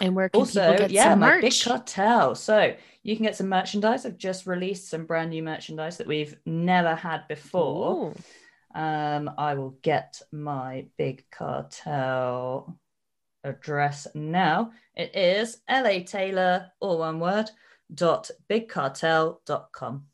[0.00, 2.34] And where can also, people get yeah, some my big cartel.
[2.34, 4.04] So you can get some merchandise.
[4.04, 8.08] I've just released some brand new merchandise that we've never had before.
[8.08, 8.80] Ooh.
[8.80, 12.76] Um, I will get my big cartel
[13.44, 14.72] address now.
[14.96, 17.50] It is LA Taylor, all one word,
[17.92, 20.06] dot bigcartel.com.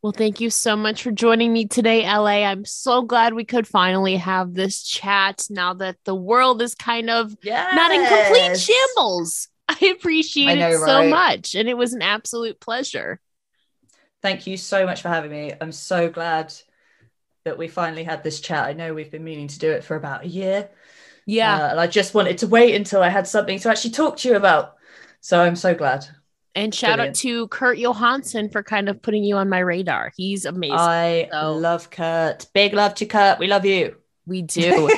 [0.00, 2.44] Well, thank you so much for joining me today, LA.
[2.44, 7.10] I'm so glad we could finally have this chat now that the world is kind
[7.10, 7.68] of Yeah.
[7.74, 9.48] not in complete shambles.
[9.68, 11.10] I appreciate I know, it so right?
[11.10, 11.54] much.
[11.56, 13.20] And it was an absolute pleasure.
[14.22, 15.52] Thank you so much for having me.
[15.60, 16.54] I'm so glad
[17.44, 18.66] that we finally had this chat.
[18.66, 20.70] I know we've been meaning to do it for about a year.
[21.28, 21.66] Yeah.
[21.66, 24.28] Uh, and I just wanted to wait until I had something to actually talk to
[24.30, 24.74] you about.
[25.20, 26.06] So I'm so glad.
[26.54, 27.16] and shout brilliant.
[27.16, 30.10] out to Kurt Johansson for kind of putting you on my radar.
[30.16, 30.76] He's amazing.
[30.78, 32.46] I So- love Kurt.
[32.54, 33.38] Big love to Kurt.
[33.38, 33.96] We love you.
[34.26, 34.88] we do.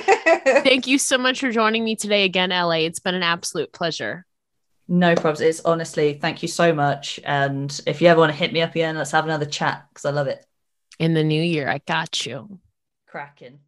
[0.44, 2.84] Thank you so much for joining me today again, LA.
[2.86, 4.24] It's been an absolute pleasure.
[4.88, 5.40] no problems.
[5.40, 7.18] It's honestly, thank you so much.
[7.24, 10.04] And if you ever want to hit me up again, let's have another chat because
[10.04, 10.44] I love it.
[10.98, 12.58] In the new year, I got you.
[13.06, 13.58] Cracking.